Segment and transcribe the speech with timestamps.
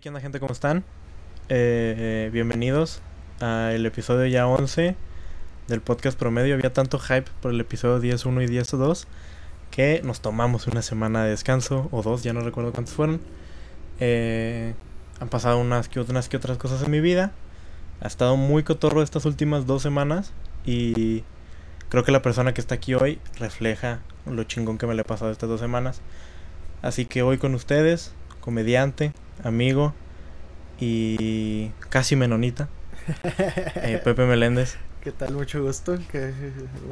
[0.00, 0.40] ¿qué onda gente?
[0.40, 0.78] ¿Cómo están?
[1.50, 3.02] Eh, eh, bienvenidos
[3.40, 4.96] al episodio ya 11
[5.68, 6.54] del podcast promedio.
[6.54, 9.04] Había tanto hype por el episodio 10.1 y 10.2
[9.70, 13.20] que nos tomamos una semana de descanso, o dos, ya no recuerdo cuántos fueron.
[13.98, 14.72] Eh,
[15.20, 17.32] han pasado unas que, unas que otras cosas en mi vida.
[18.00, 20.32] Ha estado muy cotorro estas últimas dos semanas
[20.64, 21.24] y
[21.90, 25.04] creo que la persona que está aquí hoy refleja lo chingón que me le ha
[25.04, 26.00] pasado estas dos semanas.
[26.80, 29.12] Así que hoy con ustedes, comediante,
[29.44, 29.94] amigo
[30.78, 32.68] y casi menonita,
[33.76, 34.76] eh, Pepe Meléndez.
[35.02, 35.32] ¿Qué tal?
[35.34, 35.98] Mucho gusto.
[36.12, 36.32] Que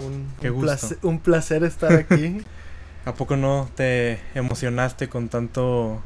[0.02, 0.66] un, Qué un gusto.
[0.78, 2.40] placer, un placer estar aquí.
[3.04, 6.02] ¿A poco no te emocionaste con tanto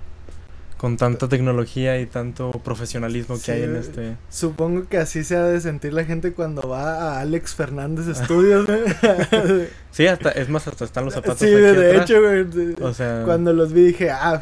[0.76, 4.16] con tanta tecnología y tanto profesionalismo que hay en este?
[4.30, 8.68] Supongo que así se ha de sentir la gente cuando va a Alex Fernández Studios.
[9.92, 12.10] Sí, hasta es más hasta están los zapatos sí, aquí de atrás.
[12.10, 14.40] hecho, güey, O sea, cuando los vi dije, ah,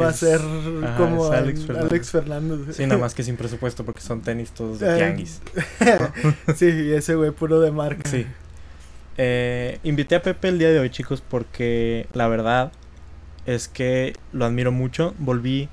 [0.00, 2.10] va a ser ajá, como Alex Fernández.
[2.10, 2.76] Fernández.
[2.76, 5.40] sí, nada más que sin presupuesto porque son tenis todos de Eh, tianguis.
[6.56, 8.08] sí, y ese güey puro de marca.
[8.08, 8.26] Sí.
[9.18, 12.72] Eh, invité a Pepe el día de hoy, chicos, porque la verdad
[13.46, 15.14] es que lo admiro mucho.
[15.18, 15.68] Volví,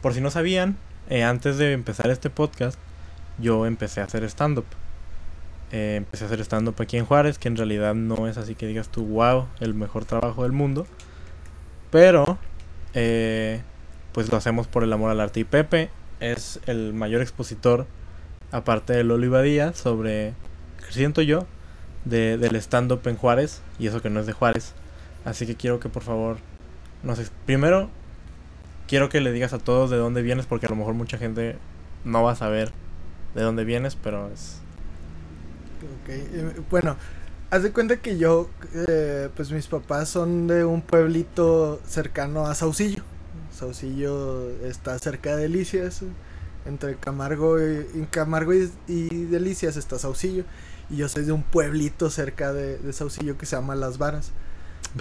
[0.00, 0.76] por si no sabían,
[1.08, 2.78] eh, antes de empezar este podcast,
[3.38, 4.66] yo empecé a hacer stand-up.
[5.70, 8.66] Eh, empecé a hacer stand-up aquí en Juárez, que en realidad no es así que
[8.66, 10.86] digas tú, wow, el mejor trabajo del mundo.
[11.90, 12.38] Pero,
[12.94, 13.62] eh,
[14.12, 15.40] pues lo hacemos por el amor al arte.
[15.40, 15.90] Y Pepe
[16.20, 17.86] es el mayor expositor,
[18.50, 20.34] aparte de Lolo Díaz, sobre,
[20.90, 21.46] siento yo,
[22.04, 24.74] de, del stand-up en Juárez, y eso que no es de Juárez.
[25.24, 26.38] Así que quiero que por favor,
[27.02, 27.90] no sé, primero
[28.88, 31.56] quiero que le digas a todos de dónde vienes, porque a lo mejor mucha gente
[32.04, 32.72] no va a saber
[33.34, 34.60] de dónde vienes, pero es...
[36.08, 36.96] Eh, bueno,
[37.52, 38.48] haz de cuenta que yo,
[38.88, 43.02] eh, pues mis papás son de un pueblito cercano a Saucillo.
[43.54, 46.00] Saucillo está cerca de Delicias,
[46.64, 50.44] entre Camargo y, Camargo y Delicias está Saucillo.
[50.88, 54.32] Y yo soy de un pueblito cerca de, de Saucillo que se llama Las Varas.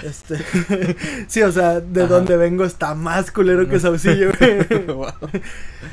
[0.03, 0.38] Este,
[1.28, 2.14] sí, o sea, de Ajá.
[2.14, 4.31] donde vengo está más culero que Saucillo.
[4.88, 5.12] Wow.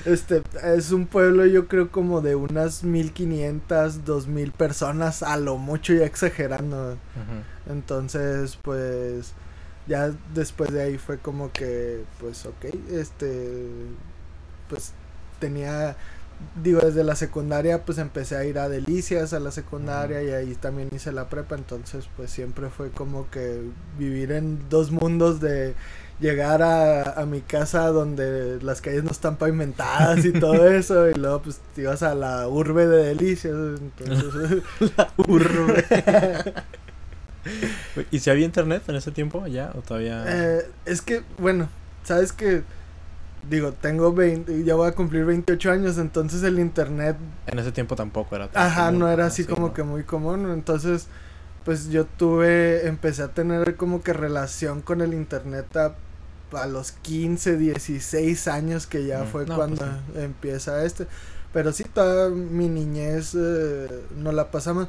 [0.04, 5.94] Este es un pueblo, yo creo, como de unas 1500, 2000 personas, a lo mucho
[5.94, 6.96] ya exagerando.
[7.68, 9.32] Entonces, pues,
[9.86, 13.66] ya después de ahí fue como que, pues, ok, este,
[14.68, 14.92] pues,
[15.40, 15.96] tenía,
[16.62, 20.54] digo, desde la secundaria, pues empecé a ir a Delicias a la secundaria y ahí
[20.54, 21.54] también hice la prepa.
[21.56, 23.62] Entonces, pues, siempre fue como que
[23.98, 25.74] vivir en dos mundos de
[26.20, 31.14] llegar a, a mi casa donde las calles no están pavimentadas y todo eso y
[31.14, 34.62] luego pues te ibas a la urbe de delicias entonces
[35.28, 35.84] Urbe.
[38.10, 40.24] ¿Y si había internet en ese tiempo ya o todavía?
[40.26, 41.68] Eh, es que, bueno,
[42.04, 42.62] sabes que,
[43.48, 47.16] digo, tengo 20, ya voy a cumplir 28 años, entonces el internet,
[47.46, 49.28] En ese tiempo tampoco era tan ajá, común, no era ¿no?
[49.28, 49.72] así Sí, como ¿no?
[49.72, 51.06] que muy común, entonces,
[51.64, 55.94] pues yo tuve, empecé a tener como que relación con el internet a,
[56.52, 61.06] a los 15, 16 años que ya Mm, fue no, cuando pues empieza este,
[61.52, 64.88] pero sí, toda mi niñez eh, nos la pasamos...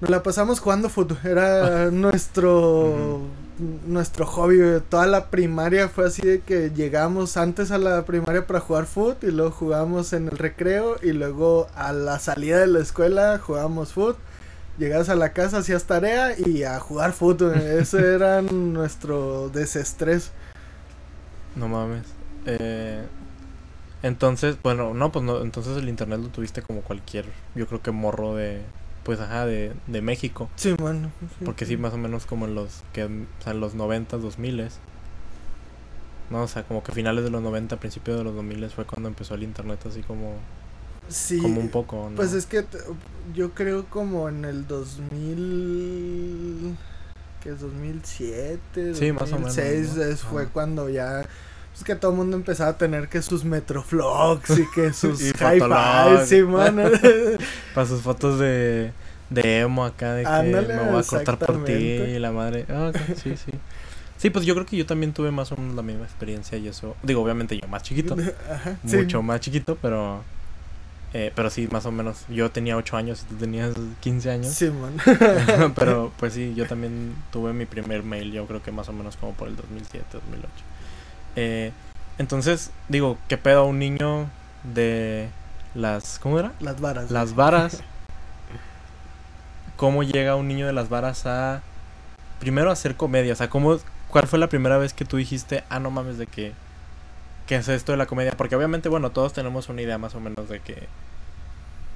[0.00, 3.20] Nos la pasamos jugando fútbol, era nuestro
[3.58, 4.80] nuestro hobby, güey.
[4.80, 9.16] toda la primaria fue así de que llegamos antes a la primaria para jugar fútbol
[9.22, 13.92] y luego jugábamos en el recreo y luego a la salida de la escuela jugábamos
[13.92, 14.16] fútbol.
[14.78, 17.52] Llegabas a la casa, hacías tarea y a jugar fútbol.
[17.54, 17.66] güey.
[17.78, 20.30] Ese era nuestro desestrés.
[21.54, 22.04] No mames.
[22.46, 23.02] Eh,
[24.02, 27.92] entonces, bueno, no, pues no, entonces el internet lo tuviste como cualquier, yo creo que
[27.92, 28.62] morro de,
[29.04, 30.48] pues ajá, de, de México.
[30.56, 31.10] Sí, bueno.
[31.44, 33.08] Porque sí, más o menos como en los, que, o
[33.42, 34.68] sea, en los 90, 2000
[36.30, 39.08] No, o sea, como que finales de los 90, principios de los 2000 fue cuando
[39.08, 40.34] empezó el internet así como,
[41.08, 41.38] Sí.
[41.38, 42.16] como un poco, ¿no?
[42.16, 42.64] Pues es que
[43.34, 46.76] yo creo como en el 2000
[47.42, 50.02] que es 2007, Sí, más o menos, 2006 ¿no?
[50.04, 51.26] es- fue cuando ya
[51.72, 55.28] pues que todo el mundo empezaba a tener que sus Metroflogs y que sus Y
[55.30, 56.42] hi-fi, sí.
[57.74, 58.92] Para sus fotos de,
[59.30, 62.66] de emo acá, de que Ándale, me voy a cortar por ti y la madre.
[62.68, 63.52] Ah, sí, sí.
[64.18, 66.68] Sí, pues yo creo que yo también tuve más o menos la misma experiencia y
[66.68, 66.94] eso.
[67.02, 68.16] Digo, obviamente yo más chiquito.
[68.50, 68.98] Ajá, sí.
[68.98, 70.22] mucho más chiquito, pero
[71.14, 72.24] eh, pero sí, más o menos.
[72.28, 74.54] Yo tenía 8 años y tú tenías 15 años.
[74.54, 74.94] Sí, man.
[75.74, 79.16] pero pues sí, yo también tuve mi primer mail, yo creo que más o menos
[79.16, 80.48] como por el 2007, 2008.
[81.36, 81.72] Eh,
[82.18, 84.28] entonces, digo, ¿qué pedo a un niño
[84.64, 85.28] de
[85.74, 86.18] las...
[86.18, 86.52] ¿Cómo era?
[86.60, 87.10] Las varas.
[87.10, 87.82] Las varas.
[89.76, 91.62] ¿Cómo llega un niño de las varas a...
[92.38, 93.32] Primero a hacer comedia?
[93.32, 96.26] O sea, ¿cómo, ¿cuál fue la primera vez que tú dijiste, ah, no mames, de
[96.26, 96.52] que...
[97.46, 100.20] qué es esto de la comedia, porque obviamente, bueno, todos tenemos una idea más o
[100.20, 100.88] menos de que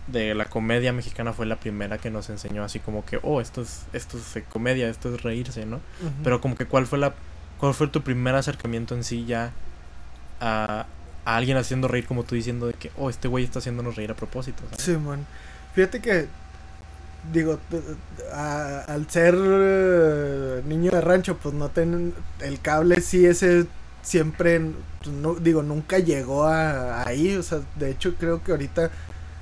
[0.06, 3.62] de la comedia mexicana fue la primera que nos enseñó así como que, oh, esto
[3.62, 5.80] es esto es comedia, esto es reírse, ¿no?
[6.22, 7.14] Pero como que cuál fue la
[7.58, 9.52] cuál fue tu primer acercamiento en sí ya
[10.40, 10.86] a,
[11.24, 14.10] a alguien haciendo reír como tú diciendo de que, oh, este güey está haciéndonos reír
[14.10, 14.84] a propósito, ¿sabes?
[14.84, 15.26] Simón.
[15.74, 16.26] Fíjate que,
[17.32, 17.58] digo,
[18.32, 23.66] a- al ser eh, niño de rancho, pues no ten el cable sí ese
[24.02, 24.60] siempre,
[25.02, 28.90] pues, no, digo, nunca llegó a, ahí, o sea, de hecho creo que ahorita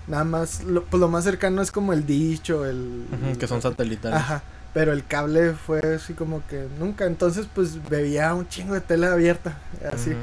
[0.07, 3.05] nada más, lo, pues lo más cercano es como el dicho, el...
[3.39, 4.19] Que son satelitales.
[4.19, 4.43] Ajá.
[4.75, 7.07] Pero el cable fue así como que nunca.
[7.07, 9.57] Entonces, pues bebía un chingo de tela abierta.
[9.91, 10.15] Así.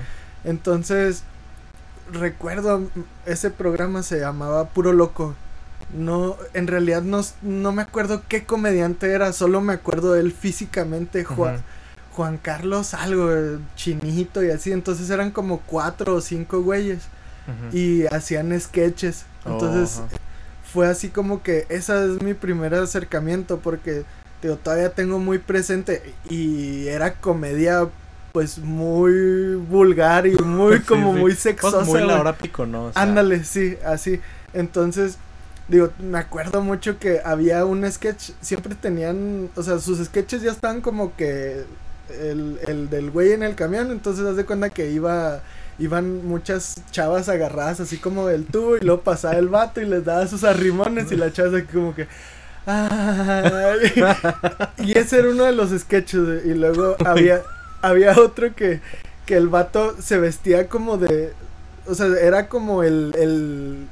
[0.43, 1.23] Entonces,
[2.11, 2.89] recuerdo
[3.25, 5.35] ese programa se llamaba Puro Loco.
[5.95, 10.31] No, en realidad no, no me acuerdo qué comediante era, solo me acuerdo de él
[10.31, 11.63] físicamente, Juan.
[12.13, 14.71] Juan Carlos algo, eh, chinito y así.
[14.71, 17.03] Entonces eran como cuatro o cinco güeyes
[17.71, 19.25] y hacían sketches.
[19.45, 20.07] Oh, Entonces ajá.
[20.71, 24.03] fue así como que ese es mi primer acercamiento porque
[24.41, 27.87] digo, todavía tengo muy presente y era comedia
[28.31, 31.19] pues muy vulgar y muy Sí, como sí.
[31.19, 31.81] muy Pues sexosa.
[31.81, 32.85] muy la hora pico, ¿no?
[32.85, 34.21] O sea, Ándale, sí, así.
[34.53, 35.17] Entonces,
[35.67, 40.51] digo, me acuerdo mucho que había un sketch, siempre tenían, o sea, sus sketches ya
[40.51, 41.63] estaban como que
[42.09, 45.41] el, el del güey en el camión, entonces haz de cuenta que iba,
[45.79, 50.03] iban muchas chavas agarradas así como del tubo y luego pasaba el vato y les
[50.05, 52.07] daba sus arrimones y la chava aquí como que...
[52.65, 53.91] "Ay".
[54.77, 57.41] y ese era uno de los sketches y luego había,
[57.81, 58.81] había otro que,
[59.25, 61.33] que el vato se vestía como de,
[61.87, 63.87] o sea, era como el, el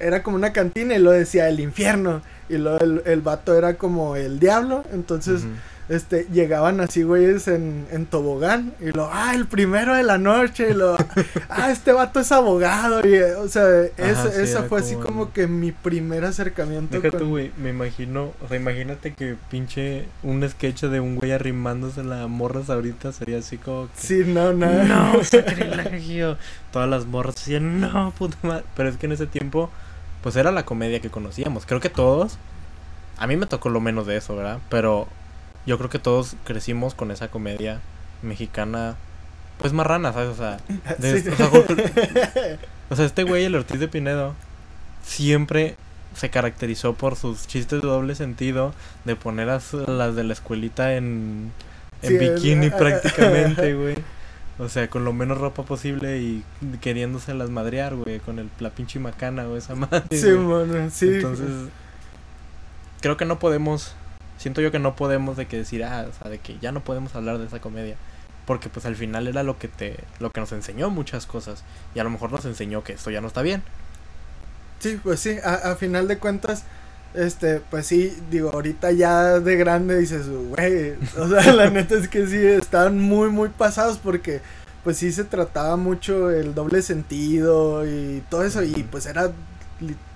[0.00, 2.22] era como una cantina y lo decía el infierno.
[2.48, 4.84] Y luego el, el vato era como el diablo.
[4.92, 5.42] Entonces.
[5.88, 8.74] Este, llegaban así, güeyes, en, en tobogán.
[8.80, 10.70] Y lo, ah, el primero de la noche.
[10.70, 10.96] Y lo,
[11.48, 13.06] ah, este vato es abogado.
[13.06, 17.00] Y, eh, o sea, sí, esa fue así como que mi primer acercamiento.
[17.00, 21.32] Deja con- güey, me imagino, o sea, imagínate que pinche un sketch de un güey
[21.32, 23.92] arrimándose la morras ahorita sería así como que...
[23.96, 24.84] Sí, no, no.
[24.84, 26.36] No, sacrilegio.
[26.72, 28.64] Todas las morras decían, no, puta madre.
[28.76, 29.70] Pero es que en ese tiempo,
[30.22, 31.64] pues era la comedia que conocíamos.
[31.64, 32.38] Creo que todos,
[33.16, 34.58] a mí me tocó lo menos de eso, ¿verdad?
[34.68, 35.08] Pero
[35.68, 37.80] yo creo que todos crecimos con esa comedia
[38.22, 38.96] mexicana,
[39.58, 40.30] pues marrana, ¿sabes?
[40.30, 40.58] O sea,
[40.98, 41.28] de- Sí.
[41.28, 42.58] o sea, Jorge-
[42.90, 44.34] o sea, este güey, el Ortiz de Pinedo,
[45.04, 45.76] siempre
[46.16, 48.72] se caracterizó por sus chistes de doble sentido,
[49.04, 51.52] de poner a las de la escuelita en,
[52.02, 53.96] en Sí, es- bikini prácticamente, güey.
[54.60, 56.42] O sea, con lo menos ropa posible y
[56.80, 60.02] queriéndoselas madrear, güey, con el, la pinche macana o esa madre.
[60.10, 61.06] Sí, bueno, sí.
[61.14, 61.46] Entonces,
[63.00, 63.94] creo que no podemos,
[64.38, 66.80] siento yo que no podemos de que decir, ah, o sea, de que ya no
[66.80, 67.96] podemos hablar de esa comedia.
[68.46, 71.64] Porque pues al final era lo que te, lo que nos enseñó muchas cosas.
[71.94, 73.62] Y a lo mejor nos enseñó que esto ya no está bien.
[74.78, 76.64] Sí, pues sí, a, a final de cuentas,
[77.14, 82.08] este, pues sí, digo, ahorita ya de grande dices, güey, o sea, la neta es
[82.08, 84.40] que sí, estaban muy, muy pasados porque,
[84.84, 89.32] pues sí se trataba mucho el doble sentido y todo eso, y pues era,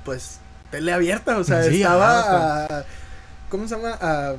[0.04, 0.38] pues,
[0.70, 2.84] tele abierta, o sea, Sí, estaba, ajá,
[3.52, 3.98] ¿cómo se llama?
[4.00, 4.34] A,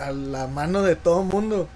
[0.00, 1.68] a la mano de todo mundo.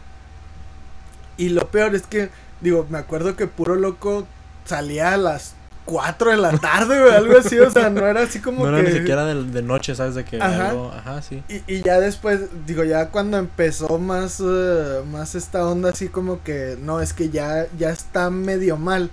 [1.37, 2.31] Y lo peor es que,
[2.61, 4.29] digo, me acuerdo que puro loco
[4.65, 5.55] salía a las
[5.87, 8.81] 4 de la tarde, güey, algo así, o sea, no era así como no que...
[8.81, 10.15] era ni siquiera de, de noche, ¿sabes?
[10.15, 10.71] De que Ajá.
[10.71, 11.43] algo, ajá, sí.
[11.49, 16.45] Y, y ya después, digo, ya cuando empezó más, eh, más esta onda así como
[16.45, 19.11] que, no, es que ya, ya está medio mal,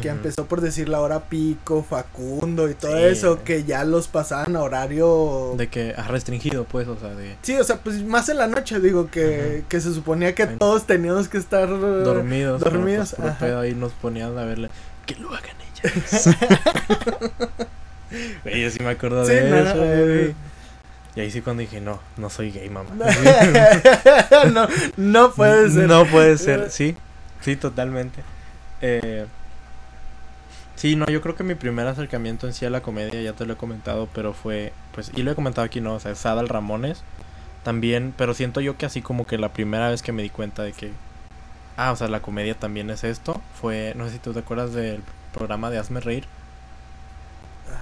[0.00, 3.04] que empezó por decir la hora pico, Facundo y todo Sí.
[3.04, 5.54] eso, que ya los pasaban a horario...
[5.56, 8.46] De que, ah, restringido, pues, o sea, de Sí, o sea, pues más en la
[8.48, 10.56] noche, digo, que, que se suponía que Ay.
[10.58, 11.68] todos teníamos que estar...
[11.68, 12.60] eh, dormidos.
[12.62, 13.38] pero, dormidos, pues, puro ajá.
[13.38, 14.68] pedo ahí nos ponían a verle.
[15.06, 16.30] Que lo hagan ellas.
[18.44, 20.04] Güey, yo sí me acuerdo Sí, de no, eso, eh.
[20.04, 20.34] güey.
[21.16, 22.90] Y ahí sí cuando dije, no, no soy gay, mamá.
[24.52, 25.88] no, no puede ser.
[25.88, 26.96] No puede ser, sí,
[27.40, 28.22] sí, totalmente.
[28.80, 29.26] Eh,
[30.76, 33.46] sí, no, yo creo que mi primer acercamiento en sí a la comedia, ya te
[33.46, 35.94] lo he comentado, pero fue, pues, y lo he comentado aquí, ¿no?
[35.94, 37.02] O sea, es Adal Ramones,
[37.62, 40.62] también, pero siento yo que así como que la primera vez que me di cuenta
[40.62, 40.92] de que,
[41.76, 44.72] ah, o sea, la comedia también es esto, fue, no sé si tú te acuerdas
[44.74, 45.02] del
[45.32, 46.24] programa de Hazme Reír,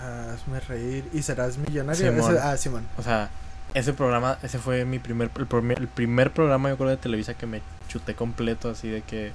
[0.04, 2.11] Ah, hazme reír y serás millonario.
[2.12, 2.32] Simón.
[2.32, 2.87] Ese- ah, Simón.
[2.96, 3.30] o sea,
[3.75, 7.34] ese programa, ese fue mi primer, el primer, el primer programa, yo creo, de Televisa
[7.34, 9.32] que me chuté completo, así de que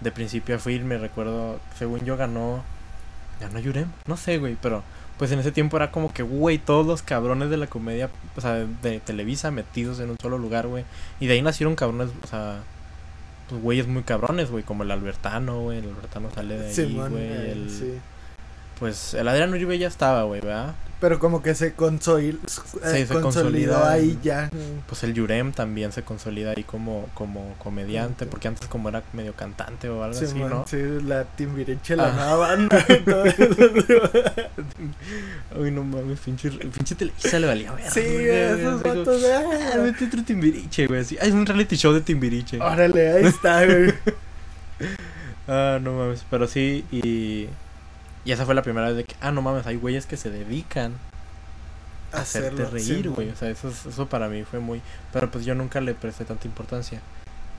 [0.00, 2.62] de principio a fin, me recuerdo, según yo ganó,
[3.40, 4.82] ganó Yurem, no sé, güey, pero
[5.18, 8.40] pues en ese tiempo era como que, güey, todos los cabrones de la comedia, o
[8.40, 10.84] sea, de Televisa metidos en un solo lugar, güey,
[11.20, 12.60] y de ahí nacieron cabrones, o sea,
[13.48, 17.24] pues, güeyes muy cabrones, güey, como el Albertano, güey, el Albertano sale de ahí, güey,
[17.24, 17.70] eh, el...
[17.70, 17.94] sí.
[18.78, 20.74] Pues el Adrián Uribe ya estaba, güey, ¿verdad?
[21.02, 24.48] Pero como que se, eh, se consolidó consolida ahí ya.
[24.86, 29.32] Pues el Yurem también se consolida ahí como, como comediante, porque antes como era medio
[29.34, 30.64] cantante o algo Sí, así, man, ¿no?
[30.68, 32.12] sí, la Timbiriche, la Ah.
[32.12, 32.84] nueva banda.
[35.58, 39.34] Uy, no mames, pinche, pinche Televisa le valía verga, sí, esos vatos de.
[39.34, 39.42] Ah,
[39.74, 41.18] ah, vete otro Timbiriche, güey, así.
[41.20, 42.60] Hay un reality show de Timbiriche.
[42.60, 43.92] Órale, ahí está, güey.
[45.48, 47.48] Ah, no mames, pero sí, y...
[48.24, 50.30] Y esa fue la primera vez de que, ah, no mames, hay güeyes que se
[50.30, 50.94] dedican
[52.12, 53.26] a hacerte reír, sí, güey.
[53.26, 53.34] man.
[53.34, 54.80] O sea, eso, es- eso para mí fue muy...
[55.12, 57.00] Pero pues yo nunca le presté tanta importancia.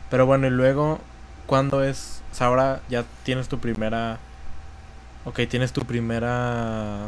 [0.09, 0.99] Pero bueno, y luego,
[1.47, 2.21] ¿cuándo es?
[2.31, 4.19] O sea, ahora ya tienes tu primera...
[5.25, 7.07] Ok, tienes tu primera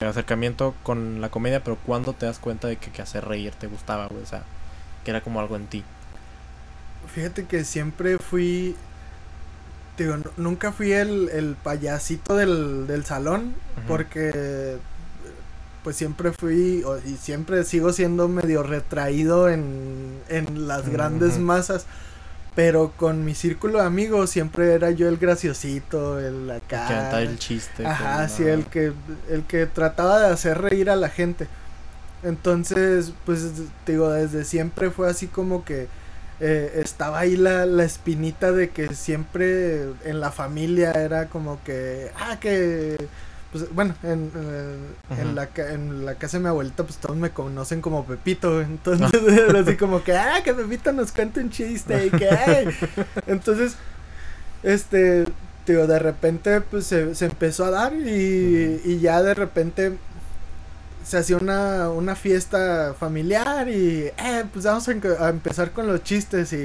[0.00, 3.66] acercamiento con la comedia, pero ¿cuándo te das cuenta de que, que hacer reír te
[3.66, 4.22] gustaba, güey?
[4.22, 4.42] O sea,
[5.04, 5.82] que era como algo en ti.
[7.12, 8.76] Fíjate que siempre fui.
[9.98, 13.54] Digo, nu- nunca fui el, el payasito del, del salón.
[13.86, 14.76] Porque.
[15.84, 16.84] Pues siempre fui.
[17.06, 21.84] Y siempre sigo siendo medio retraído en, en las grandes masas.
[22.54, 27.22] Pero con mi círculo de amigos siempre era yo el graciosito, el Que acá.
[27.22, 27.86] el chiste.
[27.86, 28.92] Ajá, con sí, el que,
[29.30, 31.46] el que trataba de hacer reír a la gente.
[32.24, 33.44] Entonces, pues,
[33.86, 35.86] digo, desde siempre fue así como que
[36.40, 42.12] eh, estaba ahí la, la espinita de que siempre en la familia era como que,
[42.16, 43.08] ah, que,
[43.50, 44.30] pues, bueno, en,
[45.18, 48.60] en, la, en la casa de mi abuelita, pues todos me conocen como Pepito.
[48.62, 49.10] Entonces,
[49.48, 52.68] era así como que, ah, que Pepito nos cuente un chiste y que, ay.
[53.26, 53.76] Entonces,
[54.62, 55.24] este,
[55.66, 59.98] digo, de repente pues se, se empezó a dar y, y ya de repente
[61.08, 66.52] se hacía una, una fiesta familiar y eh, pues vamos a, empezar con los chistes
[66.52, 66.56] y,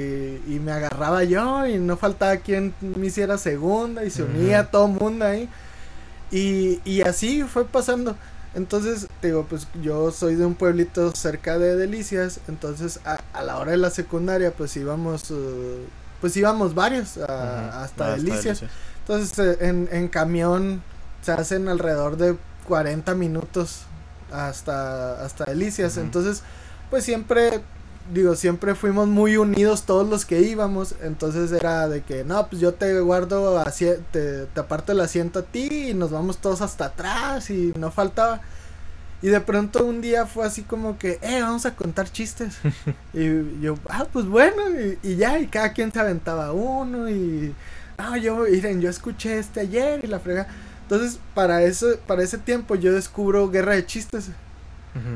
[0.46, 4.84] y me agarraba yo y no faltaba quien me hiciera segunda y se unía todo
[4.86, 5.48] el mundo ahí
[6.30, 8.16] y, y así fue pasando.
[8.54, 13.42] Entonces, te digo, pues yo soy de un pueblito cerca de Delicias, entonces a, a
[13.42, 15.84] la hora de la secundaria pues íbamos, eh,
[16.20, 17.22] pues íbamos varios a-
[17.70, 17.78] Ujú.
[17.78, 18.62] hasta Ah, Delicias.
[19.00, 20.82] Entonces eh, en, en camión
[21.22, 22.36] se hacen alrededor de
[22.68, 23.86] 40 minutos
[24.34, 25.96] hasta, hasta Delicias.
[25.96, 26.42] Entonces,
[26.90, 27.60] pues siempre,
[28.12, 30.94] digo, siempre fuimos muy unidos todos los que íbamos.
[31.02, 33.62] Entonces era de que, no, pues yo te guardo,
[34.12, 37.90] te, te aparto el asiento a ti y nos vamos todos hasta atrás y no
[37.90, 38.40] faltaba.
[39.22, 42.56] Y de pronto un día fue así como que, eh, vamos a contar chistes.
[43.14, 47.54] y yo, ah, pues bueno, y, y ya, y cada quien se aventaba uno y...
[47.96, 50.48] No, yo, miren, yo escuché este ayer y la frega.
[50.84, 54.30] Entonces, para eso, para ese tiempo yo descubro Guerra de Chistes.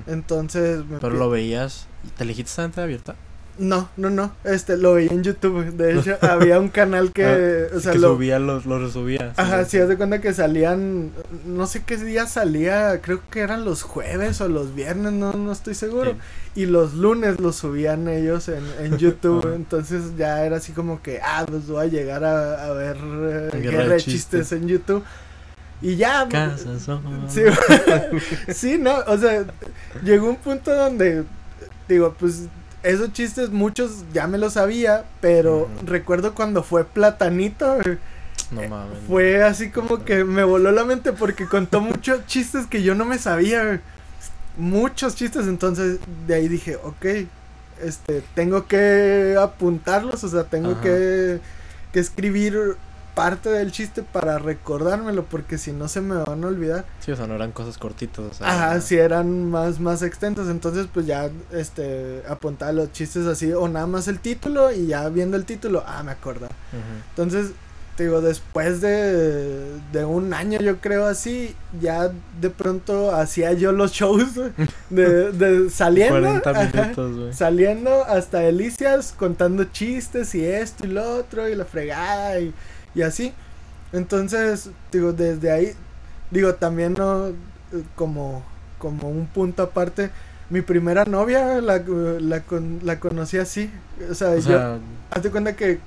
[0.07, 1.87] Entonces, me Pero lo veías.
[2.05, 3.15] ¿y ¿Te elegiste ventana abierta?
[3.59, 4.33] No, no, no.
[4.45, 5.73] Este, lo veía en YouTube.
[5.73, 9.33] De hecho, había un canal que, o sea, Ah, que lo, subía los, los resubía.
[9.37, 11.11] Ajá, sí, haz de cuenta que salían,
[11.45, 15.53] no sé qué día salía, creo que eran los jueves o los viernes, no, no
[15.53, 16.15] estoy seguro.
[16.55, 21.21] Y los lunes los subían ellos en, en YouTube, entonces ya era así como que,
[21.23, 24.49] ah, pues voy a llegar a, a ver eh, Guerra Guerra, de de Chistes.
[24.49, 25.05] chistes en YouTube.
[25.81, 27.43] Y ya, Casas son- Sí,
[28.53, 29.45] sí, no, o sea,
[30.03, 31.25] llegó un punto donde,
[31.89, 32.45] digo, pues
[32.83, 37.79] esos chistes muchos ya me los sabía, pero recuerdo cuando fue Platanito,
[38.51, 38.99] No mames.
[39.07, 43.05] fue así como que me voló la mente porque contó muchos chistes que yo no
[43.05, 43.81] me sabía,
[44.57, 47.07] muchos chistes, entonces de ahí dije, ok,
[47.85, 50.81] este, tengo que apuntarlos, o sea, tengo Ajá.
[50.83, 51.41] que,
[51.93, 52.77] que escribir
[53.19, 56.85] parte del chiste para recordármelo porque si no se me van a olvidar.
[57.01, 58.25] Sí, o sea, no eran cosas cortitas.
[58.25, 63.27] O sea, Ajá, sí eran más, más extensos, entonces pues ya, este, apuntaba los chistes
[63.27, 66.55] así, o nada más el título, y ya viendo el título, ah, me acordaba.
[66.73, 67.03] Ujú.
[67.11, 67.51] Entonces,
[67.97, 73.73] te digo, después de, de un año, yo creo así, ya de pronto hacía yo
[73.73, 74.35] los shows
[74.91, 81.17] de, de saliendo, 40 ajá, minutos, saliendo hasta Delicias, contando chistes y esto y lo
[81.17, 82.55] otro, y la fregada, y,
[82.95, 83.33] y así.
[83.93, 85.73] Entonces, digo, desde ahí,
[86.31, 87.33] digo, también no,
[87.95, 88.43] como,
[88.79, 90.11] como un punto aparte,
[90.51, 91.79] mi primera novia la,
[92.21, 93.71] la, con- la conocí así,
[94.11, 94.43] o sea, O yo...
[94.43, 94.79] sea,
[95.11, 95.81] Hazte cuenta que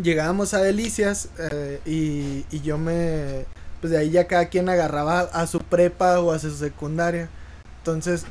[0.00, 3.44] llegábamos a Delicias eh, y, y yo me...
[3.80, 7.28] Pues de ahí ya cada quien agarraba a su prepa o a su secundaria.
[7.78, 8.24] Entonces,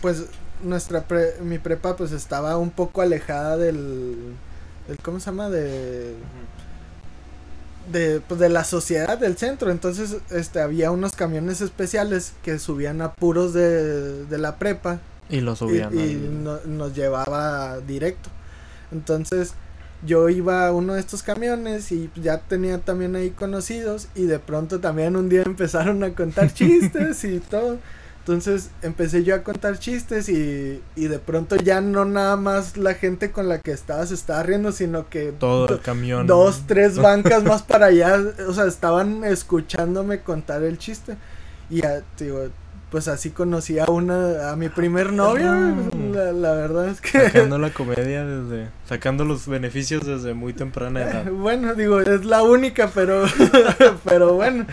[0.00, 0.24] pues
[0.62, 4.16] nuestra pre- mi prepa pues estaba un poco alejada del...
[4.88, 5.50] del ¿Cómo se llama?
[5.50, 6.14] De...
[7.92, 9.70] De, pues, de la sociedad del centro.
[9.70, 15.40] Entonces, este, había unos camiones especiales que subían a puros de, de la prepa y
[15.40, 15.98] lo y, subían.
[15.98, 18.30] y no- nos llevaba directo.
[18.90, 19.52] Entonces,
[20.06, 24.38] yo iba a uno de estos camiones y ya tenía también ahí conocidos y de
[24.38, 27.78] pronto también un día empezaron a contar chistes y todo.
[28.26, 32.94] Entonces empecé yo a contar chistes y, y de pronto ya no nada más la
[32.94, 36.26] gente con la que estaba se estaba riendo, sino que todo el camión.
[36.26, 41.18] Dos, tres bancas más para allá, o sea, estaban escuchándome contar el chiste.
[41.68, 42.48] Y ya, digo,
[42.90, 45.52] pues así conocí a una, a mi primer novio,
[46.10, 47.20] la, la, verdad es que...
[47.20, 51.30] Sacando la comedia desde, sacando los beneficios desde muy temprana edad.
[51.30, 53.26] bueno, digo, es la única, pero,
[54.04, 54.64] pero bueno.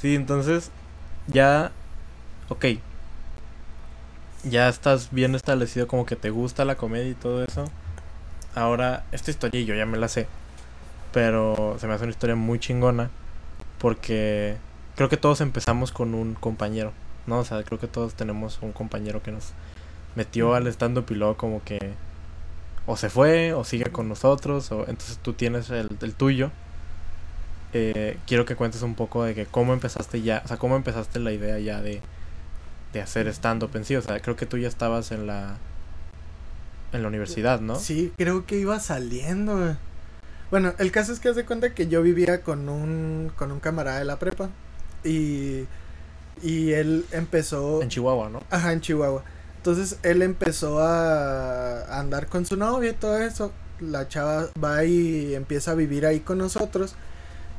[0.00, 0.72] Sí, entonces,
[1.28, 1.72] ya,
[2.48, 2.64] ok,
[4.44, 7.64] ya estás bien establecido como que te gusta la comedia y todo eso.
[8.54, 10.26] Ahora, esta historia yo ya me la sé,
[11.12, 13.10] pero se me hace una historia muy chingona
[13.78, 14.56] porque
[14.96, 16.92] creo que todos empezamos con un compañero,
[17.26, 17.40] ¿no?
[17.40, 19.52] O sea, creo que todos tenemos un compañero que nos
[20.16, 21.92] metió al stand-up y luego como que
[22.86, 26.50] o se fue o sigue con nosotros, o entonces tú tienes el, el tuyo.
[27.72, 31.18] Eh, quiero que cuentes un poco de que cómo empezaste ya, o sea, cómo empezaste
[31.18, 32.00] la idea ya de,
[32.92, 33.96] de hacer stand-up en sí.
[33.96, 35.56] O sea, creo que tú ya estabas en la
[36.92, 37.76] en la universidad, ¿no?
[37.76, 39.76] Sí, creo que iba saliendo.
[40.50, 43.98] Bueno, el caso es que hace cuenta que yo vivía con un con un camarada
[43.98, 44.48] de la prepa.
[45.04, 45.66] Y,
[46.42, 47.82] y él empezó...
[47.82, 48.42] En Chihuahua, ¿no?
[48.50, 49.22] Ajá, en Chihuahua.
[49.56, 53.52] Entonces él empezó a, andar con su novia y todo eso.
[53.80, 56.94] La chava va y empieza a vivir ahí con nosotros.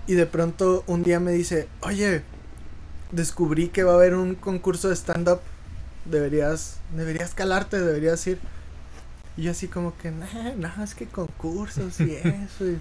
[0.08, 2.24] Y de pronto un día me dice, oye,
[3.12, 5.40] descubrí que va a haber un concurso de stand-up.
[6.06, 8.40] Deberías, deberías calarte, deberías ir.
[9.38, 10.26] Y yo así como que, no,
[10.58, 12.66] no, es que concursos y eso.
[12.66, 12.80] Y,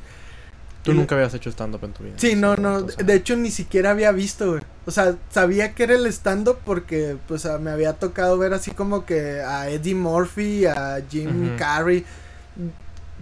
[0.82, 2.14] Tú nunca habías hecho stand-up en tu vida.
[2.16, 2.82] Sí, no, no.
[2.82, 4.62] De hecho, ni siquiera había visto, güey.
[4.86, 9.04] O sea, sabía que era el stand-up porque, pues, me había tocado ver así como
[9.04, 12.04] que a Eddie Murphy, a Jim Carrey.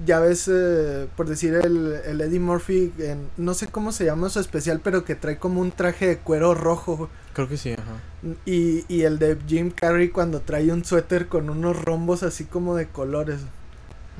[0.04, 4.28] Ya ves, eh, por decir, el, el Eddie Murphy, en, no sé cómo se llama
[4.28, 7.08] su especial, pero que trae como un traje de cuero rojo.
[7.32, 8.36] Creo que sí, ajá.
[8.44, 12.76] Y, y el de Jim Carrey cuando trae un suéter con unos rombos así como
[12.76, 13.40] de colores.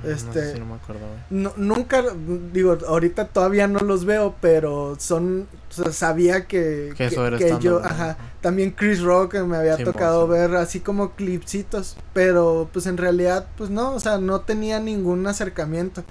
[0.05, 2.05] Este, no, me acuerdo, no, nunca,
[2.53, 7.39] digo, ahorita todavía no los veo, pero son, o sea, sabía que, que, eso era
[7.39, 12.87] que yo, ajá, también Chris Rock me había tocado ver así como clipsitos, pero pues
[12.87, 16.05] en realidad, pues no, o sea, no tenía ningún acercamiento.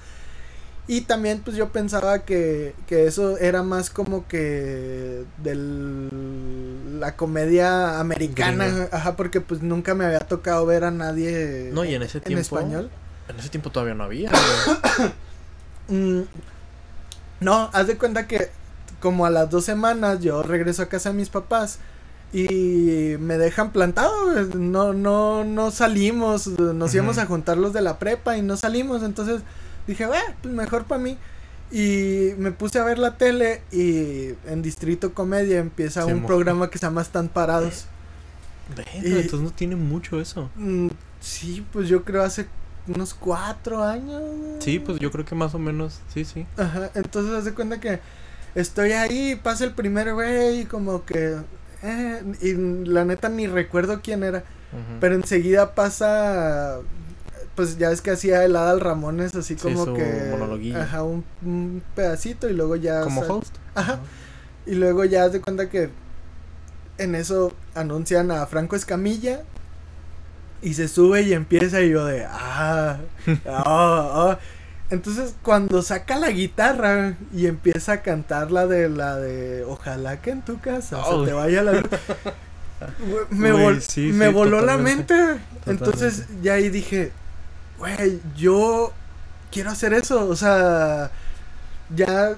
[0.88, 6.10] Y también pues yo pensaba que, que eso era más como que del
[7.00, 11.95] la comedia americana, ajá, porque pues nunca me había tocado ver a nadie no, y
[11.95, 12.89] en, ese tiempo, español.
[13.28, 14.32] En ese tiempo todavía no había.
[15.88, 16.22] mm,
[17.40, 18.50] no, haz de cuenta que
[19.00, 21.80] como a las dos semanas yo regreso a casa de mis papás
[22.34, 24.14] y me dejan plantado,
[24.56, 29.04] no, no, no salimos, nos íbamos a juntar los de la prepa y no salimos,
[29.04, 29.42] entonces
[29.88, 31.18] dije, bueno, pues mejor para mí.
[31.72, 36.78] Y me puse a ver la tele y en Distrito Comedia empieza un programa que
[36.78, 37.86] se llama Están Parados.
[38.96, 40.50] entonces no tiene mucho eso.
[40.56, 40.90] Mm,
[41.22, 42.48] sí, pues yo creo hace
[42.88, 44.21] unos cuatro años.
[44.60, 46.45] Sí, pues yo creo que más o menos, sí, sí.
[46.58, 48.00] Ajá, entonces haz de cuenta que
[48.54, 51.38] estoy ahí, pasa el primer güey como que...
[51.84, 52.54] Eh, y
[52.88, 54.43] la neta ni recuerdo quién era.
[55.00, 56.80] Pero enseguida pasa...
[57.56, 60.34] Pues ya es que hacía el Adal Ramones así como que...
[60.76, 63.02] Ajá, un, un, pedacito y luego ya...
[63.02, 63.56] Como host.
[63.76, 64.00] Ajá.
[64.65, 65.89] Y luego ya haz de cuenta que
[66.98, 69.43] en eso anuncian a Franco Escamilla
[70.65, 72.97] y se sube y empieza y yo de, ah,
[73.45, 74.39] ah, ah.
[74.89, 80.32] Entonces cuando saca la guitarra y empieza a cantar la de la de Ojalá que
[80.32, 81.71] en tu casa se te vaya la
[83.30, 83.54] me,
[84.12, 85.15] me voló la mente.
[85.67, 87.12] Entonces ya ahí dije,
[87.78, 88.91] güey, yo
[89.51, 90.28] quiero hacer eso.
[90.28, 91.12] O sea,
[91.95, 92.36] ya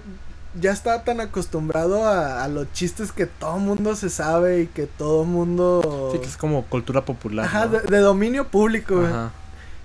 [0.60, 5.24] ya estaba tan acostumbrado a, los chistes que todo mundo se sabe y que todo
[5.24, 6.10] mundo...
[6.12, 7.46] Sí, que es como cultura popular.
[7.46, 9.32] Ajá, de, dominio público, Ajá.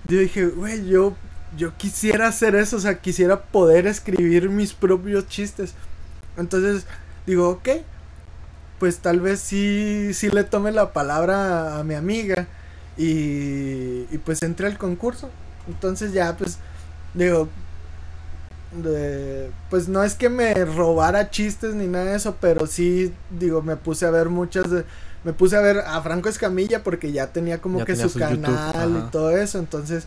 [0.07, 1.15] Yo dije, güey, yo,
[1.55, 5.73] yo quisiera hacer eso, o sea, quisiera poder escribir mis propios chistes.
[6.35, 6.85] Entonces,
[7.25, 7.69] digo, ok,
[8.79, 12.47] pues tal vez sí, sí le tome la palabra a, mi amiga
[12.97, 15.29] y, y pues entré al concurso.
[15.67, 16.57] Entonces ya, pues,
[17.13, 17.47] digo,
[18.75, 23.61] de, pues no es que me robara chistes ni nada de eso, pero sí, digo,
[23.61, 24.85] me puse a ver muchas de,
[25.23, 29.11] me puse a ver a Franco Escamilla porque ya tenía como que su, canal y
[29.11, 30.05] todo eso, entonces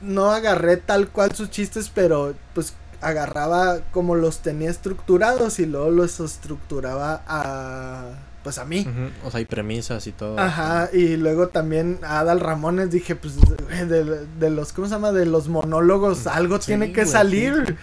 [0.00, 5.90] no agarré tal cual sus chistes, pero pues agarraba como los tenía estructurados y luego
[5.90, 8.10] los estructuraba a,
[8.42, 8.86] pues a mí.
[9.24, 10.38] O sea, hay premisas y todo.
[10.38, 13.34] Ajá, y luego también a Adal Ramones dije, pues
[13.88, 15.12] de, de los, ¿cómo se llama?
[15.12, 17.76] De los monólogos, algo tiene que salir.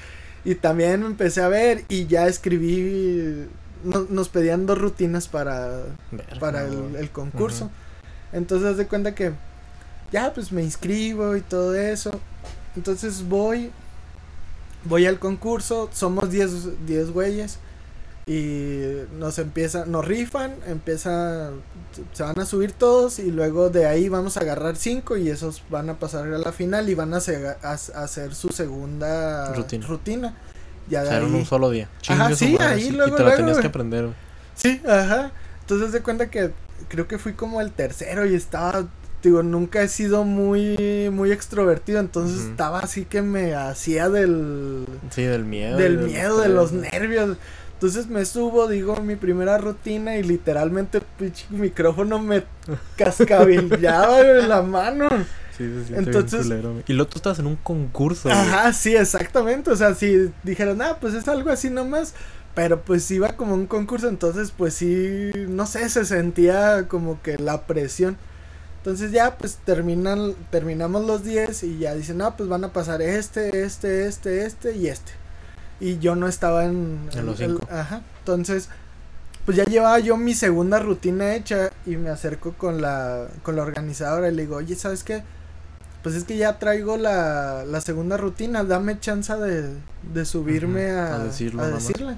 [0.45, 3.47] Y también empecé a ver y ya escribí,
[3.83, 5.81] nos pedían dos rutinas para,
[6.39, 7.69] para el, concurso.
[8.31, 9.33] Entonces, de cuenta que
[10.11, 12.11] ya, pues me inscribo y todo eso.
[12.77, 13.71] Entonces voy,
[14.85, 17.59] voy al concurso, somos 10 güeyes
[18.27, 21.51] y nos empieza, nos rifan, empieza,
[22.11, 25.63] se van a subir todos y luego de ahí vamos a agarrar cinco y esos
[25.69, 30.35] van a pasar a la final y van a, hacer su segunda rutina.
[30.89, 31.89] Ya de un solo día.
[32.07, 34.09] ajá, sí, ahí luego, y te la tenías que aprender.
[34.55, 35.31] Sí, ajá.
[35.61, 36.51] Entonces de cuenta que
[36.89, 38.87] creo que fui como el tercero y estaba
[39.23, 44.85] digo, nunca he sido muy, muy extrovertido, entonces estaba así que me hacía del...
[45.09, 45.77] Sí, del miedo.
[45.77, 47.37] Del, miedo, de los nervios.
[47.77, 52.43] Entonces me subo, digo mi primera rutina y literalmente el micrófono me
[52.95, 55.07] cascabillaba en la mano.
[55.55, 55.93] Sí, sí, sí.
[55.95, 56.47] Entonces,
[56.87, 58.31] y luego tú estás en un concurso.
[58.31, 59.69] Ajá, sí, exactamente.
[59.69, 62.15] O sea, si dijeran, ah, pues es algo así nomás.
[62.55, 67.37] Pero pues iba como un concurso, entonces pues sí, no sé, se sentía como que
[67.37, 68.17] la presión.
[68.77, 73.03] Entonces ya pues terminan, terminamos los 10 y ya dicen, no, pues van a pasar
[73.03, 75.11] este, este, este, este y este
[75.79, 77.67] y yo no estaba en, en los cinco.
[77.71, 78.01] ajá.
[78.19, 78.69] Entonces,
[79.45, 83.63] pues ya llevaba yo mi segunda rutina hecha y me acerco con la con la
[83.63, 85.23] organizadora y le digo, "Oye, ¿sabes qué?
[86.03, 89.73] Pues es que ya traigo la, la segunda rutina, dame chance de,
[90.13, 92.17] de subirme a, a, decirlo, a decirle."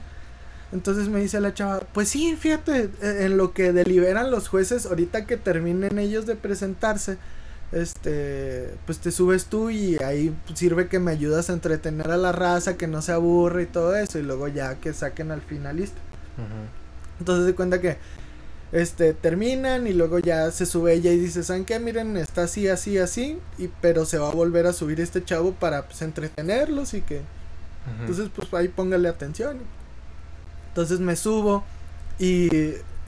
[0.72, 4.86] Entonces me dice la chava, pues sí, fíjate, e, en lo que deliberan los jueces,
[4.86, 7.18] ahorita que terminen ellos de presentarse,
[7.72, 12.32] este, pues te subes tú y ahí sirve que me ayudas a entretener a la
[12.32, 16.00] raza, que no se aburre y todo eso, y luego ya que saquen al finalista.
[17.20, 17.98] Entonces se cuenta que,
[18.72, 21.80] este, terminan y luego ya se sube ella y dice, ¿saben qué?
[21.80, 25.54] Miren, está así, así, así, y, pero se va a volver a subir este chavo
[25.54, 27.22] para, pues, entretenerlos y que...
[28.02, 29.58] Entonces, pues ahí póngale atención.
[30.68, 31.64] Entonces me subo
[32.20, 32.48] y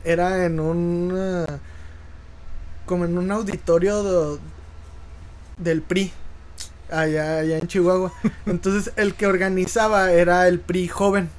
[0.04, 1.46] era en un
[2.86, 4.40] como en un auditorio
[5.58, 6.12] del PRI,
[6.90, 8.12] allá, allá en Chihuahua.
[8.46, 11.30] Entonces el que organizaba era el PRI joven.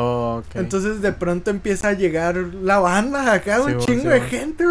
[0.00, 4.64] Oh, Entonces de pronto empieza a llegar la banda acá, un chingo de gente,